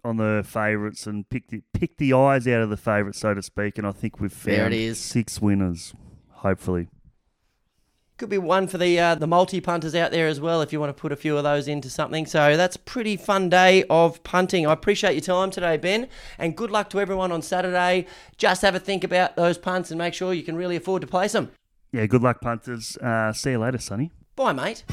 on 0.04 0.18
the 0.18 0.44
favourites 0.46 1.06
and 1.06 1.28
pick 1.28 1.48
the 1.48 1.62
pick 1.74 1.96
the 1.96 2.12
eyes 2.12 2.46
out 2.46 2.60
of 2.62 2.70
the 2.70 2.76
favourites, 2.76 3.18
so 3.18 3.34
to 3.34 3.42
speak. 3.42 3.76
And 3.76 3.86
I 3.86 3.90
think 3.90 4.20
we've 4.20 4.32
found 4.32 4.56
There 4.56 4.66
it 4.68 4.72
is. 4.72 5.00
six 5.00 5.40
winners, 5.40 5.94
hopefully. 6.30 6.86
Could 8.18 8.28
be 8.30 8.38
one 8.38 8.66
for 8.66 8.78
the 8.78 8.98
uh, 8.98 9.14
the 9.14 9.28
multi 9.28 9.60
punters 9.60 9.94
out 9.94 10.10
there 10.10 10.26
as 10.26 10.40
well 10.40 10.60
if 10.60 10.72
you 10.72 10.80
want 10.80 10.90
to 10.90 11.00
put 11.00 11.12
a 11.12 11.16
few 11.16 11.36
of 11.36 11.44
those 11.44 11.68
into 11.68 11.88
something. 11.88 12.26
So 12.26 12.56
that's 12.56 12.74
a 12.74 12.80
pretty 12.80 13.16
fun 13.16 13.48
day 13.48 13.84
of 13.88 14.24
punting. 14.24 14.66
I 14.66 14.72
appreciate 14.72 15.12
your 15.12 15.20
time 15.20 15.52
today, 15.52 15.76
Ben, 15.76 16.08
and 16.36 16.56
good 16.56 16.72
luck 16.72 16.90
to 16.90 17.00
everyone 17.00 17.30
on 17.30 17.42
Saturday. 17.42 18.06
Just 18.36 18.62
have 18.62 18.74
a 18.74 18.80
think 18.80 19.04
about 19.04 19.36
those 19.36 19.56
punts 19.56 19.92
and 19.92 19.98
make 19.98 20.14
sure 20.14 20.34
you 20.34 20.42
can 20.42 20.56
really 20.56 20.74
afford 20.74 21.02
to 21.02 21.06
place 21.06 21.30
them. 21.30 21.52
Yeah, 21.92 22.06
good 22.06 22.22
luck, 22.22 22.40
punters. 22.40 22.96
Uh, 22.96 23.32
see 23.32 23.52
you 23.52 23.60
later, 23.60 23.78
Sunny. 23.78 24.10
Bye, 24.34 24.52
mate. 24.52 24.84